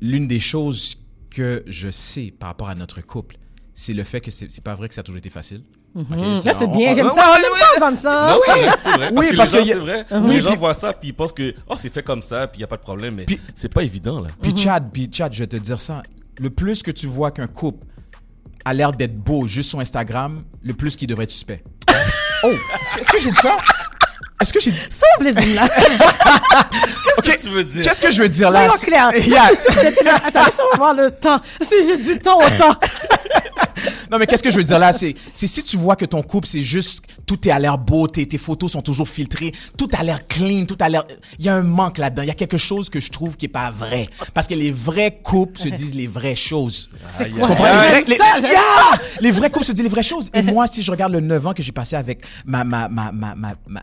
l'une 0.00 0.26
des 0.28 0.40
choses 0.40 0.96
que 1.30 1.62
je 1.66 1.88
sais 1.90 2.32
par 2.38 2.48
rapport 2.50 2.68
à 2.68 2.74
notre 2.74 3.00
couple, 3.00 3.36
c'est 3.74 3.92
le 3.94 4.04
fait 4.04 4.20
que 4.20 4.30
c'est 4.30 4.62
pas 4.64 4.74
vrai 4.74 4.88
que 4.88 4.94
ça 4.94 5.00
a 5.00 5.04
toujours 5.04 5.18
été 5.18 5.30
facile. 5.30 5.62
Là, 5.94 6.04
c'est 6.54 6.64
on- 6.66 6.76
bien. 6.76 6.92
on- 6.92 6.94
J'aime 6.94 7.10
ça. 7.10 7.32
On 7.32 7.36
aime 7.36 7.52
ça, 7.54 7.66
entendre 7.76 7.98
ça. 7.98 8.28
Non, 8.34 8.40
c'est 8.78 8.90
vrai. 8.96 9.12
Parce 9.12 9.26
Oui, 9.26 9.30
que 9.30 9.36
parce 9.36 9.52
les 9.52 9.58
gens, 9.58 9.64
que 9.64 9.68
y 9.68 9.72
a- 9.72 9.74
c'est 9.74 9.80
vrai. 9.80 10.06
Oui, 10.22 10.34
les 10.36 10.40
gens 10.40 10.48
puis- 10.50 10.58
voient 10.58 10.74
ça, 10.74 10.92
puis 10.94 11.08
ils 11.10 11.14
pensent 11.14 11.32
que, 11.34 11.54
oh, 11.68 11.74
c'est 11.76 11.92
fait 11.92 12.02
comme 12.02 12.22
ça, 12.22 12.46
puis 12.48 12.58
il 12.58 12.60
n'y 12.60 12.64
a 12.64 12.66
pas 12.66 12.78
de 12.78 12.82
problème, 12.82 13.14
mais 13.14 13.26
c'est 13.54 13.72
pas 13.72 13.82
évident, 13.82 14.20
là. 14.20 14.28
Puis 14.40 14.56
Chad, 14.56 14.88
puis 14.90 15.08
Chad, 15.12 15.32
je 15.34 15.40
vais 15.40 15.46
te 15.46 15.56
dire 15.56 15.80
ça. 15.80 16.02
Le 16.40 16.48
plus 16.48 16.82
que 16.82 16.90
tu 16.90 17.06
vois 17.06 17.30
qu'un 17.30 17.46
couple 17.46 17.86
a 18.64 18.74
l'air 18.74 18.92
d'être 18.92 19.16
beau 19.16 19.46
juste 19.46 19.70
sur 19.70 19.80
Instagram, 19.80 20.44
le 20.62 20.74
plus 20.74 20.96
qu'il 20.96 21.08
devrait 21.08 21.24
être 21.24 21.30
suspect. 21.30 21.62
oh, 22.44 22.52
est-ce 22.98 23.12
que 23.12 23.20
j'ai 23.22 23.30
dit 23.30 23.40
ça? 23.40 23.56
Est-ce 24.40 24.52
que 24.52 24.60
j'ai 24.60 24.70
dit... 24.70 24.78
Sauve 24.78 25.24
les 25.24 25.32
villas. 25.32 25.68
Ok, 27.18 27.24
que 27.24 27.42
tu 27.42 27.48
veux 27.50 27.64
dire? 27.64 27.84
Qu'est-ce 27.84 28.00
que 28.00 28.10
je 28.10 28.22
veux 28.22 28.28
dire 28.28 28.50
là? 28.50 28.68
Soyons 28.68 28.82
clairs. 28.82 29.10
Yeah. 29.26 29.48
Je 29.50 29.54
suis 29.54 29.72
sûre 29.72 30.04
là. 30.04 30.20
Attends, 30.26 30.44
laisse-moi 30.44 30.76
voir 30.76 30.94
le 30.94 31.10
temps. 31.10 31.40
Si 31.60 31.86
j'ai 31.86 31.96
du 31.98 32.18
temps 32.18 32.38
au 32.38 32.48
temps. 32.58 32.74
Non, 34.10 34.18
mais 34.18 34.26
qu'est-ce 34.26 34.42
que 34.42 34.50
je 34.50 34.58
veux 34.58 34.64
dire 34.64 34.78
là? 34.78 34.92
C'est, 34.92 35.14
c'est 35.32 35.46
si 35.46 35.62
tu 35.62 35.78
vois 35.78 35.96
que 35.96 36.04
ton 36.04 36.22
couple, 36.22 36.46
c'est 36.46 36.60
juste, 36.60 37.02
tout 37.26 37.48
est 37.48 37.50
à 37.52 37.58
l'air 37.58 37.78
beau, 37.78 38.06
tes, 38.08 38.26
tes 38.26 38.38
photos 38.38 38.72
sont 38.72 38.82
toujours 38.82 39.08
filtrées, 39.08 39.52
tout 39.78 39.88
a 39.96 40.02
l'air 40.02 40.26
clean, 40.26 40.64
tout 40.66 40.76
a 40.80 40.88
l'air, 40.88 41.04
il 41.38 41.44
y 41.44 41.48
a 41.48 41.54
un 41.54 41.62
manque 41.62 41.98
là-dedans. 41.98 42.22
Il 42.22 42.28
y 42.28 42.30
a 42.30 42.34
quelque 42.34 42.58
chose 42.58 42.90
que 42.90 43.00
je 43.00 43.10
trouve 43.10 43.36
qui 43.36 43.46
est 43.46 43.48
pas 43.48 43.70
vrai. 43.70 44.06
Parce 44.34 44.46
que 44.48 44.54
les 44.54 44.70
vrais 44.70 45.16
couples 45.22 45.58
se 45.58 45.68
disent 45.68 45.94
les 45.94 46.06
vraies 46.06 46.36
choses. 46.36 46.90
C'est 47.04 47.24
Aïe, 47.24 47.30
quoi? 47.32 47.42
aïe, 47.42 47.48
comprends? 47.48 48.00
les, 48.00 48.04
les- 48.10 48.16
ça, 48.18 48.24
j'aime 48.40 48.50
Yeah! 48.52 49.00
Les 49.20 49.30
vrais 49.30 49.50
couples 49.50 49.64
se 49.66 49.72
disent 49.72 49.84
les 49.84 49.88
vraies 49.88 50.02
choses. 50.02 50.30
Et 50.34 50.42
moi, 50.52 50.66
si 50.66 50.82
je 50.82 50.90
regarde 50.90 51.12
le 51.12 51.20
9 51.20 51.46
ans 51.46 51.52
que 51.54 51.62
j'ai 51.62 51.72
passé 51.72 51.96
avec 51.96 52.24
ma, 52.44 52.64
ma, 52.64 52.88
ma, 52.88 53.12
ma, 53.12 53.34
ma, 53.34 53.54
ma, 53.68 53.82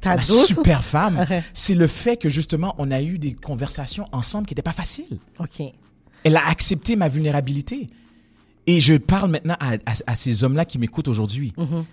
Ta 0.00 0.16
ma 0.16 0.22
douce? 0.22 0.46
super 0.46 0.82
femme, 0.84 1.24
c'est 1.54 1.74
le 1.76 1.86
fait 1.86 2.16
que 2.16 2.28
justement, 2.28 2.74
on 2.78 2.90
a 2.90 3.00
eu 3.00 3.18
des 3.18 3.32
conversations 3.34 4.06
ensemble 4.12 4.46
qui 4.46 4.52
n'étaient 4.54 4.62
pas 4.62 4.72
faciles. 4.72 5.18
OK. 5.38 5.62
Elle 6.24 6.36
a 6.36 6.48
accepté 6.48 6.96
ma 6.96 7.08
vulnérabilité. 7.08 7.86
Et 8.66 8.80
je 8.80 8.94
parle 8.94 9.30
maintenant 9.30 9.56
à, 9.60 9.72
à- 9.74 9.94
à 10.06 10.16
ces 10.16 10.44
hommes-là 10.44 10.64
qui 10.64 10.78
m'écoutent 10.78 11.08
aujourd'hui. 11.08 11.52
Mm-hmm. 11.58 11.84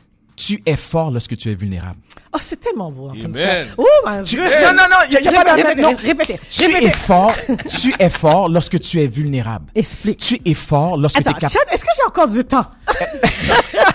Tu 0.41 0.61
es 0.65 0.77
fort 0.77 1.11
lorsque 1.11 1.35
tu 1.35 1.51
es 1.51 1.53
vulnérable. 1.53 1.99
Oh, 2.31 2.37
c'est 2.39 2.61
tellement 2.61 2.89
beau. 2.91 3.09
Amen. 3.09 3.67
Oh, 3.77 3.85
mon 4.05 4.23
Tu- 4.23 4.35
Dieu. 4.35 4.43
Non, 4.43 4.69
non, 4.71 4.83
non, 4.89 4.95
il 5.09 5.11
n'y 5.11 5.17
a, 5.17 5.21
y 5.21 5.35
a 5.35 5.43
pas 5.43 5.53
Répétez, 5.55 5.81
non. 5.81 5.95
répétez, 5.97 6.39
Tu 6.49 6.61
répétez. 6.67 6.85
es 6.85 6.91
fort, 6.91 7.35
tu 7.67 7.93
es 7.99 8.09
fort 8.09 8.47
lorsque 8.47 8.79
tu 8.79 9.01
es 9.01 9.07
vulnérable. 9.07 9.69
Explique. 9.75 10.17
Tu 10.19 10.39
es 10.45 10.53
fort 10.53 10.95
lorsque 10.97 11.17
tu 11.21 11.29
es 11.29 11.33
capable. 11.33 11.45
Est-ce 11.73 11.83
que 11.83 11.89
j'ai 11.97 12.03
encore 12.07 12.29
du 12.29 12.41
temps? 12.45 12.65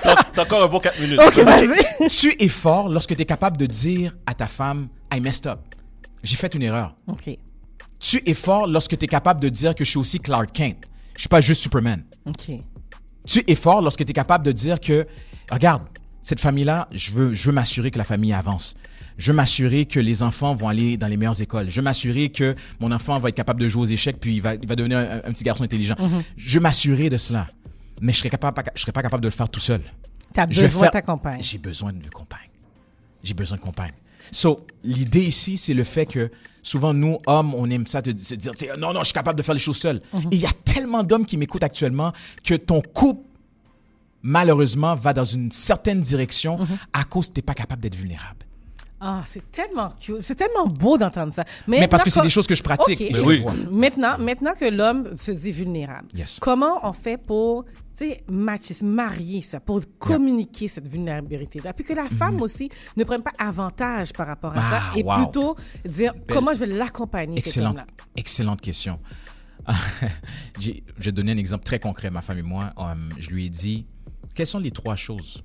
T'as 0.03 0.17
t'as 0.35 0.43
encore 0.43 0.65
un 0.65 0.67
bon 0.69 0.81
4 0.81 1.01
minutes. 1.01 1.19
OK, 1.27 1.39
vas-y. 1.39 2.09
Tu 2.11 2.37
es 2.39 2.49
fort 2.49 2.91
lorsque 2.91 3.17
tu 3.17 3.23
es 3.23 3.25
capable 3.25 3.57
de 3.57 3.65
dire 3.67 4.15
à 4.27 4.35
ta 4.35 4.47
femme, 4.47 4.89
I 5.15 5.21
messed 5.21 5.47
up. 5.47 5.61
J'ai 6.23 6.37
fait 6.37 6.55
une 6.55 6.63
erreur. 6.63 6.95
OK. 7.07 7.31
Tu 7.99 8.23
es 8.27 8.35
fort 8.35 8.67
lorsque 8.67 8.99
tu 8.99 9.05
es 9.05 9.09
capable 9.09 9.41
de 9.41 9.49
dire 9.49 9.75
que 9.75 9.85
je 9.85 9.91
suis 9.91 9.99
aussi 9.99 10.21
Clark 10.21 10.51
Kent. 10.53 10.77
Je 11.17 11.21
suis 11.23 11.29
pas 11.29 11.41
juste 11.41 11.63
Superman. 11.63 12.05
OK. 12.27 12.51
Tu 13.27 13.43
es 13.47 13.55
fort 13.55 13.81
lorsque 13.81 14.05
tu 14.05 14.11
es 14.11 14.15
capable 14.15 14.45
de 14.45 14.53
dire 14.53 14.79
que, 14.81 15.07
regarde, 15.51 15.83
cette 16.25 16.41
famille-là, 16.41 16.89
je 16.91 17.13
veux, 17.13 17.33
je 17.33 17.47
veux 17.47 17.53
m'assurer 17.53 17.93
que 17.93 17.99
la 17.99 18.05
famille 18.05 18.33
avance. 18.33 18.75
Je 19.17 19.31
veux 19.31 19.37
m'assurer 19.37 19.87
que 19.87 20.01
les 20.01 20.25
enfants 20.25 20.57
vont 20.57 20.69
aller 20.69 20.97
dans 20.97 21.07
les 21.07 21.17
meilleures 21.17 21.41
écoles. 21.41 21.71
Je 21.71 21.77
veux 21.77 21.85
m'assurer 21.85 22.31
que 22.31 22.57
mon 22.81 22.91
enfant 22.91 23.21
va 23.21 23.29
être 23.29 23.37
capable 23.37 23.61
de 23.61 23.69
jouer 23.69 23.83
aux 23.83 23.87
échecs 23.87 24.19
puis 24.19 24.35
il 24.35 24.41
va, 24.41 24.57
il 24.57 24.67
va 24.67 24.75
devenir 24.75 24.99
un, 24.99 25.19
un 25.19 25.33
petit 25.33 25.45
garçon 25.45 25.63
intelligent. 25.63 25.95
Je 26.37 26.55
veux 26.59 26.63
m'assurer 26.63 27.11
de 27.11 27.17
cela. 27.17 27.47
Mais 28.01 28.13
je 28.13 28.19
serais 28.19 28.31
capable, 28.31 28.61
je 28.75 28.81
serais 28.81 28.91
pas 28.91 29.03
capable 29.03 29.23
de 29.23 29.29
le 29.29 29.33
faire 29.33 29.49
tout 29.49 29.61
seul. 29.61 29.81
Vais 30.37 30.47
besoin 30.47 30.87
de 30.87 30.93
ta 30.93 31.03
compagne. 31.03 31.41
J'ai 31.41 31.59
besoin 31.59 31.93
de 31.93 32.09
compagne. 32.09 32.51
J'ai 33.23 33.35
besoin 33.35 33.57
de 33.57 33.63
compagne. 33.63 33.93
So, 34.31 34.67
l'idée 34.83 35.23
ici, 35.23 35.57
c'est 35.57 35.75
le 35.75 35.85
fait 35.85 36.07
que 36.07 36.31
souvent, 36.63 36.93
nous, 36.93 37.19
hommes, 37.27 37.55
on 37.55 37.71
aime 37.71 37.87
ça, 37.87 38.03
te, 38.03 38.11
se 38.17 38.35
dire, 38.35 38.55
tu 38.55 38.67
non, 38.79 38.93
non, 38.93 39.01
je 39.01 39.07
suis 39.07 39.15
capable 39.15 39.39
de 39.39 39.43
faire 39.43 39.55
les 39.55 39.61
choses 39.61 39.77
seul. 39.77 40.01
Mhm. 40.13 40.21
Et 40.33 40.37
il 40.37 40.41
y 40.41 40.47
a 40.47 40.53
tellement 40.65 41.05
d'hommes 41.05 41.27
qui 41.27 41.37
m'écoutent 41.37 41.63
actuellement 41.63 42.13
que 42.43 42.55
ton 42.55 42.81
couple, 42.81 43.23
malheureusement, 44.25 44.97
va 44.97 45.13
dans 45.13 45.25
une 45.25 45.53
certaine 45.53 46.01
direction 46.01 46.59
Mhm. 46.59 46.79
à 46.93 47.05
cause 47.05 47.29
que 47.29 47.35
tu 47.35 47.39
n'es 47.39 47.43
pas 47.43 47.55
capable 47.55 47.81
d'être 47.83 47.95
vulnérable. 47.95 48.41
Ah, 49.07 49.23
c'est 49.27 49.53
tellement 49.53 49.91
cute. 50.01 50.23
C'est 50.23 50.35
tellement 50.35 50.67
beau 50.67 50.97
d'entendre 50.97 51.35
ça. 51.35 51.45
Mais 51.69 51.87
parce 51.89 52.03
que 52.03 52.09
c'est 52.11 52.23
des 52.23 52.31
choses 52.31 52.47
que 52.47 52.55
je 52.55 52.63
pratique. 52.63 52.99
OK. 52.99 53.07
et 53.11 53.13
je 53.15 53.21
oui. 53.23 53.37
le 53.37 53.43
vois. 53.43 53.53
Maintenant, 53.71 54.19
maintenant 54.19 54.55
que 54.59 54.65
l'homme 54.65 55.15
se 55.17 55.31
dit 55.31 55.53
vulnérable, 55.53 56.09
Yes. 56.15 56.39
comment 56.41 56.79
on 56.83 56.93
fait 56.95 57.19
pour 57.19 57.65
tu 57.97 58.09
sais, 58.09 58.25
matcher, 58.29 58.75
marier 58.83 59.41
ça, 59.43 59.61
pour 59.61 59.81
communiquer 60.01 60.67
cette 60.67 60.89
vulnérabilité-là, 60.89 61.73
puis 61.75 61.85
que 61.85 61.93
la 61.93 62.07
femme 62.09 62.41
aussi 62.41 62.69
ne 62.97 63.05
prenne 63.05 63.23
pas 63.23 63.31
avantage 63.39 64.13
par 64.13 64.27
rapport 64.27 64.53
à 64.57 64.61
Mm-hmm. 64.61 64.73
Ah, 64.73 64.91
ça, 64.95 64.99
et 64.99 65.03
wow. 65.05 65.17
plutôt 65.23 65.57
dire 65.85 66.13
comment 66.29 66.53
je 66.55 66.59
vais 66.61 66.67
l'accompagner, 66.67 67.37
cet 67.39 67.49
Excellente, 67.49 67.71
homme-là. 67.73 67.87
excellente 68.17 68.61
question. 68.61 68.99
J'ai- 70.59 70.83
je 70.99 71.05
vais 71.05 71.13
donner 71.13 71.33
un 71.33 71.37
exemple 71.37 71.65
très 71.65 71.79
concret. 71.79 72.11
Ma 72.11 72.23
femme 72.23 72.39
et 72.39 72.43
moi, 72.43 72.73
euh, 72.79 72.83
je 73.19 73.31
lui 73.31 73.47
ai 73.47 73.49
dit, 73.51 73.87
quelles 74.35 74.47
sont 74.47 74.59
les 74.59 74.71
trois 74.71 74.97
choses 74.97 75.43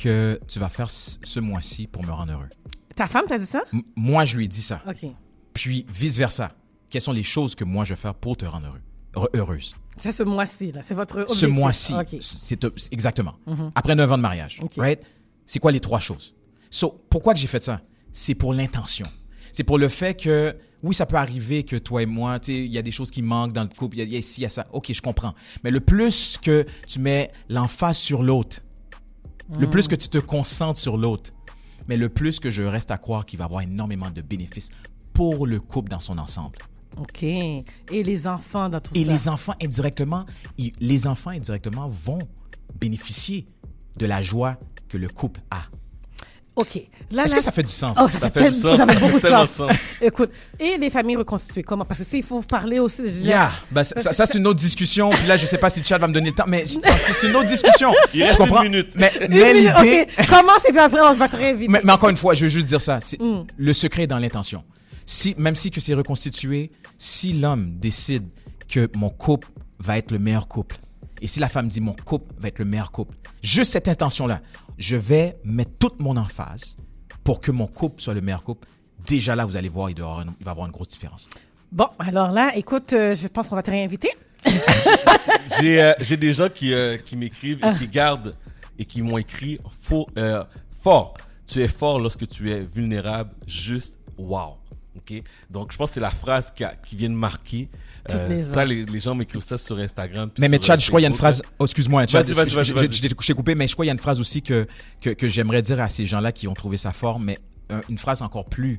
que 0.00 0.38
tu 0.48 0.58
vas 0.58 0.68
faire 0.68 0.90
ce 0.90 1.40
mois-ci 1.40 1.86
pour 1.86 2.04
me 2.04 2.12
rendre 2.12 2.32
heureux? 2.32 2.48
Ta 2.96 3.06
femme 3.08 3.26
t'a 3.26 3.38
dit 3.38 3.46
ça? 3.46 3.62
M- 3.72 3.82
moi, 3.96 4.24
je 4.24 4.36
lui 4.36 4.44
ai 4.44 4.48
dit 4.48 4.62
ça. 4.62 4.82
OK. 4.88 5.06
Puis, 5.52 5.86
vice-versa. 5.92 6.52
Quelles 6.90 7.02
sont 7.02 7.12
les 7.12 7.22
choses 7.24 7.54
que 7.54 7.64
moi, 7.64 7.84
je 7.84 7.94
vais 7.94 8.00
faire 8.00 8.14
pour 8.14 8.36
te 8.36 8.44
rendre 8.44 8.66
heureux, 8.68 8.80
heure- 9.16 9.28
heureuse? 9.34 9.74
C'est 9.96 10.12
ce 10.12 10.22
mois-ci, 10.22 10.72
là. 10.72 10.82
C'est 10.82 10.94
votre 10.94 11.16
objectif. 11.20 11.38
Ce 11.40 11.46
mois-ci. 11.46 11.94
OK. 11.94 12.16
C'est 12.20 12.64
exactement. 12.92 13.34
Après 13.74 13.94
9 13.94 14.12
ans 14.12 14.16
de 14.16 14.22
mariage. 14.22 14.60
Right? 14.76 15.00
C'est 15.46 15.58
quoi 15.58 15.72
les 15.72 15.80
trois 15.80 16.00
choses? 16.00 16.34
So, 16.70 17.04
pourquoi 17.10 17.34
que 17.34 17.40
j'ai 17.40 17.46
fait 17.46 17.62
ça? 17.62 17.80
C'est 18.12 18.34
pour 18.34 18.52
l'intention. 18.54 19.06
C'est 19.56 19.62
pour 19.62 19.78
le 19.78 19.88
fait 19.88 20.14
que, 20.20 20.56
oui, 20.82 20.96
ça 20.96 21.06
peut 21.06 21.14
arriver 21.14 21.62
que 21.62 21.76
toi 21.76 22.02
et 22.02 22.06
moi, 22.06 22.40
tu 22.40 22.46
sais, 22.52 22.64
il 22.64 22.72
y 22.72 22.76
a 22.76 22.82
des 22.82 22.90
choses 22.90 23.12
qui 23.12 23.22
manquent 23.22 23.52
dans 23.52 23.62
le 23.62 23.68
couple, 23.68 23.96
il 23.96 23.98
y 24.00 24.02
a- 24.02 24.04
il 24.04 24.12
y 24.12 24.16
a 24.16 24.18
ici, 24.18 24.40
il 24.40 24.42
y 24.42 24.46
a 24.46 24.50
ça. 24.50 24.66
OK, 24.72 24.92
je 24.92 25.00
comprends. 25.00 25.32
Mais 25.62 25.70
le 25.70 25.78
plus 25.78 26.38
que 26.42 26.66
tu 26.88 26.98
mets 26.98 27.30
l'emphase 27.48 27.96
sur 27.96 28.24
l'autre, 28.24 28.62
le 29.56 29.70
plus 29.70 29.86
que 29.86 29.94
tu 29.94 30.08
te 30.08 30.18
concentres 30.18 30.80
sur 30.80 30.96
l'autre, 30.96 31.30
mais 31.86 31.96
le 31.96 32.08
plus 32.08 32.40
que 32.40 32.50
je 32.50 32.64
reste 32.64 32.90
à 32.90 32.98
croire 32.98 33.24
qu'il 33.26 33.38
va 33.38 33.44
y 33.44 33.46
avoir 33.46 33.60
énormément 33.62 34.10
de 34.10 34.22
bénéfices 34.22 34.70
pour 35.12 35.46
le 35.46 35.60
couple 35.60 35.88
dans 35.90 36.00
son 36.00 36.18
ensemble. 36.18 36.58
OK. 36.98 37.22
Et 37.22 37.64
les 37.90 38.26
enfants 38.26 38.68
dans 38.68 38.80
tout 38.80 38.90
Et 38.96 39.04
ça? 39.04 39.12
les 39.12 39.28
enfants 39.28 39.54
indirectement, 39.62 40.24
ils- 40.58 40.72
les 40.80 41.06
enfants 41.06 41.30
indirectement 41.30 41.86
vont 41.86 42.18
bénéficier 42.80 43.46
de 43.98 44.06
la 44.06 44.20
joie 44.20 44.58
que 44.88 44.98
le 44.98 45.08
couple 45.08 45.40
a. 45.52 45.62
OK. 46.56 46.80
Là, 47.10 47.24
Est-ce 47.24 47.32
là- 47.32 47.38
que 47.38 47.44
ça 47.44 47.50
fait 47.50 47.64
du 47.64 47.72
sens? 47.72 47.96
Oh, 48.00 48.06
Ça 48.08 48.18
fait 48.20 48.30
fait 48.40 48.48
du 48.48 48.54
sens. 48.54 48.76
Ça 48.76 48.86
fait 48.86 49.00
beaucoup 49.00 49.16
de 49.16 49.22
Tellement 49.22 49.46
sens. 49.46 49.68
sens. 49.70 49.76
Écoute, 50.00 50.30
et 50.60 50.78
les 50.78 50.88
familles 50.88 51.16
reconstituées, 51.16 51.64
comment? 51.64 51.84
Parce 51.84 51.98
que, 52.00 52.04
tu 52.04 52.10
sais, 52.12 52.18
il 52.18 52.22
faut 52.24 52.40
parler 52.42 52.78
aussi. 52.78 53.02
de- 53.02 53.08
Yeah, 53.08 53.50
ben, 53.72 53.82
ça, 53.82 53.98
ça, 54.00 54.12
ça, 54.12 54.24
c'est 54.26 54.38
une 54.38 54.46
autre 54.46 54.60
discussion. 54.60 55.10
Puis 55.10 55.26
là, 55.26 55.36
je 55.36 55.46
sais 55.46 55.58
pas 55.58 55.68
si 55.68 55.80
le 55.80 55.84
chat 55.84 55.98
va 55.98 56.06
me 56.06 56.14
donner 56.14 56.28
le 56.30 56.34
temps, 56.36 56.44
mais 56.46 56.64
c'est 56.66 57.28
une 57.28 57.34
autre 57.34 57.48
discussion. 57.48 57.92
Il 58.14 58.22
reste 58.22 58.40
une 58.46 58.62
minute. 58.70 58.92
Mais, 58.94 59.10
mais 59.28 59.52
l'idée, 59.54 60.06
OK. 60.16 60.26
Commence 60.28 60.64
et 60.68 60.70
puis 60.72 60.78
après, 60.78 61.00
on 61.02 61.12
se 61.14 61.18
va 61.18 61.28
très 61.28 61.54
vite. 61.54 61.68
mais, 61.70 61.80
mais 61.82 61.92
encore 61.92 62.10
une 62.10 62.16
fois, 62.16 62.34
je 62.34 62.44
veux 62.44 62.48
juste 62.50 62.66
dire 62.68 62.80
ça. 62.80 63.00
c'est- 63.00 63.18
Le 63.56 63.72
secret 63.72 64.04
est 64.04 64.06
dans 64.08 64.18
l'intention. 64.18 64.62
Si, 65.06 65.34
même 65.36 65.56
si 65.56 65.70
que 65.72 65.80
c'est 65.80 65.94
reconstitué, 65.94 66.70
si 66.98 67.32
l'homme 67.32 67.72
décide 67.78 68.24
que 68.68 68.88
mon 68.94 69.10
couple 69.10 69.48
va 69.80 69.98
être 69.98 70.12
le 70.12 70.18
meilleur 70.20 70.46
couple, 70.46 70.76
et 71.20 71.26
si 71.26 71.40
la 71.40 71.48
femme 71.48 71.68
dit 71.68 71.80
mon 71.80 71.94
couple 71.94 72.32
va 72.38 72.48
être 72.48 72.58
le 72.60 72.64
meilleur 72.64 72.90
couple, 72.92 73.14
juste 73.42 73.72
cette 73.72 73.88
intention-là, 73.88 74.40
je 74.78 74.96
vais 74.96 75.38
mettre 75.44 75.72
toute 75.78 76.00
mon 76.00 76.16
emphase 76.16 76.76
pour 77.22 77.40
que 77.40 77.50
mon 77.50 77.66
couple 77.66 78.00
soit 78.02 78.14
le 78.14 78.20
meilleur 78.20 78.42
couple. 78.42 78.66
Déjà 79.06 79.34
là, 79.36 79.44
vous 79.44 79.56
allez 79.56 79.68
voir, 79.68 79.90
il, 79.90 79.94
doit 79.94 80.06
avoir 80.06 80.22
une- 80.22 80.32
il 80.40 80.44
va 80.44 80.50
y 80.50 80.52
avoir 80.52 80.66
une 80.66 80.72
grosse 80.72 80.88
différence. 80.88 81.28
Bon, 81.72 81.88
alors 81.98 82.30
là, 82.30 82.52
écoute, 82.56 82.92
euh, 82.92 83.14
je 83.14 83.26
pense 83.28 83.48
qu'on 83.48 83.56
va 83.56 83.62
te 83.62 83.70
réinviter. 83.70 84.10
J'ai 85.60 85.82
euh, 85.82 85.92
j'ai 86.00 86.16
des 86.16 86.32
gens 86.32 86.48
qui, 86.48 86.72
euh, 86.74 86.96
qui 86.98 87.16
m'écrivent 87.16 87.58
Ah. 87.62 87.72
et 87.72 87.78
qui 87.78 87.88
gardent 87.88 88.34
et 88.78 88.84
qui 88.84 89.02
m'ont 89.02 89.18
écrit 89.18 89.58
faux, 89.80 90.06
euh, 90.18 90.44
fort. 90.76 91.14
Tu 91.46 91.62
es 91.62 91.68
fort 91.68 91.98
lorsque 92.00 92.26
tu 92.28 92.50
es 92.50 92.60
vulnérable, 92.60 93.30
juste 93.46 93.98
wow. 94.18 94.54
Ok, 95.10 95.22
donc 95.50 95.70
je 95.72 95.76
pense 95.76 95.90
que 95.90 95.94
c'est 95.94 96.00
la 96.00 96.10
phrase 96.10 96.50
qui, 96.50 96.64
a- 96.64 96.74
qui 96.74 96.96
vient 96.96 97.10
de 97.10 97.14
marquer. 97.14 97.68
Euh, 98.10 98.28
les 98.28 98.42
ça, 98.42 98.64
les, 98.64 98.84
les 98.84 99.00
gens 99.00 99.14
m'écrivent 99.14 99.42
ça 99.42 99.58
sur 99.58 99.78
Instagram. 99.78 100.30
Mais, 100.38 100.48
mais 100.48 100.60
Chad, 100.60 100.78
euh, 100.78 100.82
je 100.82 100.88
crois 100.88 101.00
qu'il 101.00 101.04
y 101.04 101.06
a 101.06 101.10
une 101.10 101.14
phrase. 101.14 101.42
Oh, 101.58 101.64
excuse-moi, 101.64 102.06
Chad. 102.06 102.24
Vas-y, 102.26 102.34
vas-y, 102.34 102.48
je- 102.64 102.72
vas-y, 102.72 102.88
t'ai- 103.00 103.34
coupé, 103.34 103.54
mais 103.54 103.66
je 103.68 103.72
crois 103.74 103.84
qu'il 103.84 103.88
y 103.88 103.90
a 103.90 103.92
une 103.94 103.98
phrase 103.98 104.18
aussi 104.20 104.40
que, 104.42 104.66
que, 105.00 105.10
que 105.10 105.28
j'aimerais 105.28 105.62
dire 105.62 105.80
à 105.80 105.88
ces 105.88 106.06
gens-là 106.06 106.32
qui 106.32 106.48
ont 106.48 106.54
trouvé 106.54 106.76
ça 106.78 106.92
fort, 106.92 107.20
mais 107.20 107.38
euh, 107.70 107.80
une 107.90 107.98
phrase 107.98 108.22
encore 108.22 108.46
plus 108.46 108.78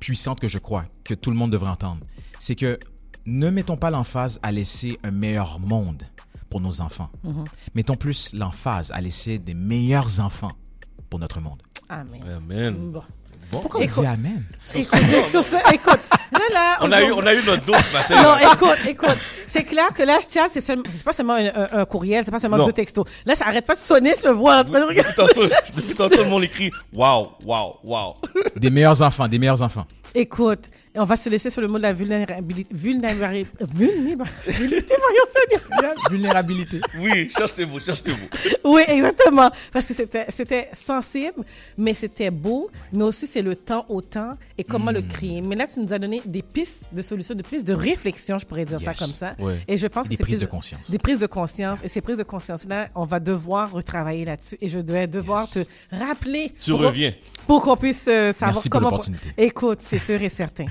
puissante 0.00 0.40
que 0.40 0.48
je 0.48 0.58
crois, 0.58 0.84
que 1.04 1.14
tout 1.14 1.30
le 1.30 1.36
monde 1.36 1.50
devrait 1.52 1.70
entendre. 1.70 2.00
C'est 2.38 2.54
que 2.56 2.78
ne 3.26 3.50
mettons 3.50 3.76
pas 3.76 3.90
l'emphase 3.90 4.38
à 4.42 4.50
laisser 4.50 4.98
un 5.04 5.10
meilleur 5.10 5.60
monde 5.60 6.02
pour 6.48 6.60
nos 6.60 6.80
enfants. 6.80 7.10
Mm-hmm. 7.24 7.44
Mettons 7.74 7.96
plus 7.96 8.32
l'emphase 8.32 8.90
à 8.92 9.00
laisser 9.00 9.38
des 9.38 9.54
meilleurs 9.54 10.20
enfants 10.20 10.52
pour 11.10 11.20
notre 11.20 11.40
monde. 11.40 11.60
Amen. 11.88 12.22
Amen. 12.36 12.74
Bon. 12.92 13.02
Bon. 13.50 13.60
Pourquoi 13.60 13.80
on 13.80 13.82
Écoute. 13.84 14.00
dit 14.00 14.06
Amen? 14.06 14.42
Écoute, 14.74 15.28
sur 15.28 15.42
ça, 15.44 15.58
écoute, 15.72 15.98
là, 16.32 16.38
là, 16.52 16.76
On 16.82 16.92
a, 16.92 17.02
eu, 17.02 17.12
on 17.12 17.26
a 17.26 17.34
eu 17.34 17.42
notre 17.44 17.64
dos 17.64 17.74
ce 17.74 17.92
matin. 17.92 18.22
Non, 18.22 18.34
là. 18.34 18.52
écoute, 18.54 18.78
écoute. 18.88 19.18
C'est 19.46 19.64
clair 19.64 19.88
que 19.92 20.02
là, 20.04 20.18
chat, 20.32 20.46
c'est 20.50 20.60
c'est 20.60 20.76
pas 21.04 21.12
seulement 21.12 21.34
un, 21.34 21.46
un- 21.46 21.80
un 21.80 21.84
courriel, 21.84 22.24
c'est 22.24 22.30
pas 22.30 22.38
seulement 22.38 22.56
Non. 22.58 22.66
deux 22.66 22.72
textos. 22.72 23.04
Là, 23.26 23.34
ça 23.34 23.46
arrête 23.46 23.66
pas 23.66 23.74
de 23.74 23.80
sonner, 23.80 24.14
je 24.22 24.28
le 24.28 24.34
vois 24.34 24.58
en 24.58 24.64
train 24.64 24.80
de 24.80 24.84
regarder. 24.84 25.10
Depuis 25.10 25.16
tantôt, 25.16 25.42
depuis 25.76 25.94
tantôt, 25.94 26.22
le 26.22 26.28
monde 26.28 26.44
écrit 26.44 26.70
wow, 26.92 27.32
wow, 27.44 27.76
wow. 27.82 28.14
Des 28.56 28.70
meilleurs 28.70 29.02
enfants, 29.02 29.26
des 29.26 29.38
meilleurs 29.38 29.60
enfants. 29.62 29.86
Écoute, 30.14 30.64
on 30.96 31.04
va 31.04 31.16
se 31.16 31.28
laisser 31.28 31.50
sur 31.50 31.60
le 31.62 31.68
mot 31.68 31.78
de 31.78 31.82
la 31.84 31.92
vulnérabilité. 31.92 32.68
Vulnérabilité. 32.74 33.50
Vulnérabilité, 33.74 34.94
voyons. 34.98 35.94
Vulnérabilité. 36.10 36.80
Oui, 37.00 37.30
cherche 37.30 37.52
les 37.56 37.66
mots, 37.66 37.78
cherche 37.80 38.02
les 38.04 38.12
mots. 38.12 38.18
Oui, 38.64 38.82
exactement. 38.88 39.50
Parce 39.72 39.86
que 39.86 39.94
c'était, 39.94 40.26
c'était 40.28 40.68
sensible, 40.72 41.44
mais 41.78 41.94
c'était 41.94 42.30
beau, 42.30 42.70
mais 42.92 43.04
aussi 43.04 43.26
c'est 43.28 43.42
le 43.42 43.54
temps 43.54 43.86
au 43.88 44.00
temps 44.00 44.32
et 44.58 44.64
comment 44.64 44.90
le 44.90 45.02
créer. 45.02 45.40
Mais 45.40 45.54
là, 45.54 45.66
tu 45.72 45.78
nous 45.80 45.92
as 45.92 45.98
donné 45.98 46.19
des 46.26 46.42
pistes 46.42 46.84
de 46.92 47.02
solutions, 47.02 47.34
de 47.34 47.42
pistes 47.42 47.66
de 47.66 47.74
réflexion, 47.74 48.38
je 48.38 48.46
pourrais 48.46 48.64
dire 48.64 48.80
ça 48.80 48.94
comme 48.94 49.10
ça. 49.10 49.34
Ouais. 49.38 49.58
Et 49.68 49.78
je 49.78 49.86
pense 49.86 50.08
Des 50.08 50.14
que 50.16 50.18
ces 50.18 50.24
prises 50.24 50.38
de 50.40 50.46
conscience. 50.46 50.90
Des 50.90 50.98
prises 50.98 51.18
de 51.18 51.26
conscience. 51.26 51.78
Et 51.84 51.88
ces 51.88 52.00
prises 52.00 52.18
de 52.18 52.22
conscience-là, 52.22 52.88
on 52.94 53.04
va 53.04 53.20
devoir 53.20 53.70
retravailler 53.72 54.24
là-dessus. 54.24 54.56
Et 54.60 54.68
je 54.68 54.78
vais 54.78 55.06
devoir 55.06 55.48
te 55.48 55.60
rappeler. 55.92 56.52
Tu 56.60 56.70
pour- 56.70 56.80
reviens. 56.80 57.12
pour 57.46 57.62
qu'on 57.62 57.76
puisse 57.76 58.06
euh, 58.08 58.32
savoir 58.32 58.54
Merci 58.54 58.68
pour 58.68 58.78
comment. 58.78 58.90
l'opportunité. 58.90 59.28
Écoute, 59.36 59.78
c'est 59.80 59.98
sûr 59.98 60.20
et 60.22 60.28
certain. 60.28 60.66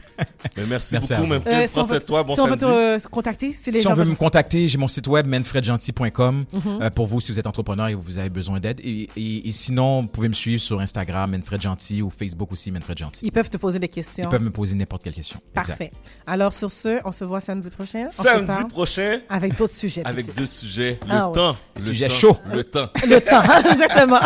Mais 0.57 0.65
merci, 0.67 0.93
Merci 0.93 1.13
à 1.13 1.17
beaucoup, 1.17 1.27
vous. 1.29 1.33
Manfred. 1.35 1.53
Euh, 1.55 1.67
si 1.67 1.79
on 1.79 1.83
veut- 1.83 1.99
toi. 2.01 2.23
Bon 2.23 2.35
si 2.35 2.41
on 2.41 2.47
veut 2.47 2.57
te 2.57 2.65
euh, 2.65 2.99
contacter, 3.11 3.53
si 3.53 3.71
les 3.71 3.77
Si 3.79 3.83
gens 3.83 3.91
on 3.91 3.93
veut 3.93 4.03
veulent- 4.03 4.11
me 4.11 4.15
contacter, 4.15 4.67
j'ai 4.67 4.77
mon 4.77 4.87
site 4.87 5.07
web 5.07 5.27
manfredgentil.com 5.27 6.45
Mhm. 6.53 6.81
euh, 6.81 6.89
pour 6.89 7.07
vous 7.07 7.19
si 7.21 7.31
vous 7.31 7.39
êtes 7.39 7.47
entrepreneur 7.47 7.87
et 7.87 7.93
vous 7.93 8.17
avez 8.17 8.29
besoin 8.29 8.59
d'aide. 8.59 8.79
Et, 8.83 9.09
et- 9.15 9.47
et 9.47 9.51
sinon, 9.51 10.01
vous 10.03 10.07
pouvez 10.07 10.27
me 10.29 10.33
suivre 10.33 10.61
sur 10.61 10.79
Instagram, 10.79 11.31
Manfred 11.31 11.61
Gentil, 11.61 12.01
ou 12.01 12.09
Facebook 12.09 12.51
aussi, 12.51 12.71
Manfred 12.71 12.97
Gentil. 12.97 13.25
Ils 13.25 13.31
peuvent 13.31 13.49
te 13.49 13.57
poser 13.57 13.79
des 13.79 13.87
questions. 13.87 14.25
Ils 14.25 14.29
peuvent 14.29 14.41
me 14.43 14.51
poser 14.51 14.75
n'importe 14.75 15.03
quelle 15.03 15.13
question. 15.13 15.38
Exact. 15.55 15.67
Parfait. 15.67 15.91
Alors, 16.27 16.53
sur 16.53 16.71
ce, 16.71 16.99
on 17.05 17.11
se 17.11 17.23
voit 17.25 17.39
samedi 17.39 17.69
prochain. 17.69 18.07
On 18.07 18.11
se 18.11 18.23
Samedi 18.23 18.45
parle 18.47 18.67
prochain, 18.67 19.19
Avec 19.29 19.55
d'autres 19.57 19.73
sujets. 19.73 20.01
avec 20.05 20.33
deux 20.35 20.45
sujets. 20.45 20.99
Le 21.05 21.07
Ah 21.11 21.27
ouais. 21.27 21.33
temps. 21.33 21.57
Le 21.75 21.81
Sujet 21.81 22.07
temps, 22.07 22.13
chaud. 22.13 22.37
Le 22.53 22.63
temps. 22.63 22.89
Le 23.07 23.19
temps, 23.19 23.69
exactement. 23.71 24.19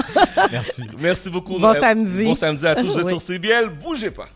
Merci. 0.51 0.83
Merci 0.99 1.29
beaucoup. 1.29 1.59
Bon 1.59 1.69
Euh, 1.69 1.79
samedi. 1.79 2.23
Bon 2.25 2.35
samedi 2.35 2.67
à 2.67 2.75
tous. 2.75 2.87
Vous 2.87 2.93
êtes 2.99 3.03
Oui. 3.05 3.09
sur 3.11 3.21
CBL. 3.21 3.69
Bougez 3.69 4.11
pas. 4.11 4.27